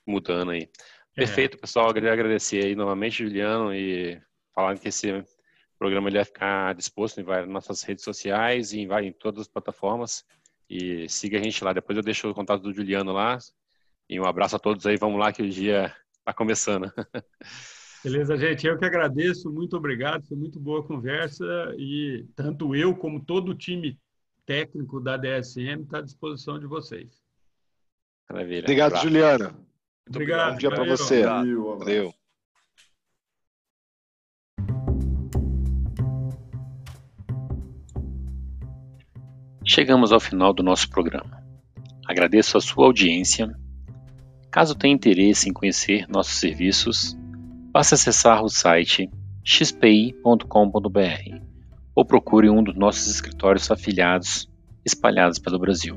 mudando 0.07 0.51
aí. 0.51 0.69
É. 1.17 1.21
Perfeito, 1.21 1.57
pessoal. 1.57 1.89
Eu 1.89 1.95
queria 1.95 2.13
agradecer 2.13 2.63
aí 2.63 2.77
novamente, 2.77 3.25
Juliano, 3.25 3.75
e 3.75 4.21
falar 4.55 4.79
que 4.79 4.89
esse 4.89 5.25
programa 5.79 6.11
ele 6.11 6.19
vai 6.19 6.25
ficar 6.27 6.75
disposto 6.75 7.21
em 7.21 7.25
várias 7.25 7.49
nossas 7.49 7.83
redes 7.83 8.05
sociais 8.05 8.75
e 8.75 8.81
em, 8.81 8.89
em 9.07 9.13
todas 9.13 9.41
as 9.41 9.49
plataformas. 9.49 10.27
E 10.69 11.09
siga 11.09 11.39
a 11.39 11.43
gente 11.43 11.65
lá. 11.65 11.73
Depois 11.73 11.97
eu 11.97 12.05
deixo 12.05 12.29
o 12.29 12.35
contato 12.35 12.61
do 12.61 12.75
Juliano 12.75 13.13
lá. 13.13 13.39
E 14.11 14.21
um 14.21 14.27
abraço 14.27 14.57
a 14.57 14.59
todos 14.59 14.85
aí. 14.85 14.99
Vamos 14.99 15.19
lá 15.19 15.33
que 15.33 15.43
o 15.43 15.49
dia 15.49 15.95
está 16.19 16.35
começando. 16.35 16.93
Beleza, 18.05 18.37
gente. 18.37 18.67
Eu 18.67 18.79
que 18.79 18.85
agradeço. 18.85 19.51
Muito 19.51 19.77
obrigado. 19.77 20.27
Foi 20.27 20.37
muito 20.37 20.61
boa 20.61 20.81
a 20.81 20.85
conversa. 20.85 21.45
E 21.77 22.25
tanto 22.37 22.75
eu 22.75 22.95
como 22.95 23.25
todo 23.25 23.51
o 23.51 23.55
time 23.55 23.99
técnico 24.47 25.01
da 25.01 25.17
DSM 25.17 25.83
está 25.83 25.99
à 25.99 26.03
disposição 26.03 26.59
de 26.59 26.67
vocês. 26.67 27.21
Maravilha. 28.31 28.61
Obrigado, 28.61 28.91
Prato. 28.93 29.05
Juliana. 29.05 29.45
Muito 29.49 30.17
obrigado. 30.17 30.53
Bom 30.53 30.59
dia 30.59 30.71
para 30.71 30.85
você. 30.85 31.23
Valeu. 31.23 32.15
Chegamos 39.67 40.13
ao 40.13 40.21
final 40.21 40.55
do 40.55 40.63
nosso 40.63 40.89
programa. 40.89 41.43
Agradeço 42.07 42.57
a 42.57 42.61
sua 42.61 42.87
audiência. 42.87 43.55
Caso 44.51 44.75
tenha 44.75 44.95
interesse 44.95 45.47
em 45.51 45.53
conhecer 45.53 46.07
nossos 46.09 46.41
serviços, 46.41 47.15
basta 47.79 47.95
acessar 47.95 48.43
o 48.43 48.49
site 48.49 49.09
xpi.com.br 49.45 50.43
ou 51.95 52.05
procure 52.05 52.51
um 52.51 52.61
dos 52.61 52.75
nossos 52.75 53.07
escritórios 53.07 53.71
afiliados 53.71 54.51
espalhados 54.85 55.39
pelo 55.39 55.61
Brasil. 55.61 55.97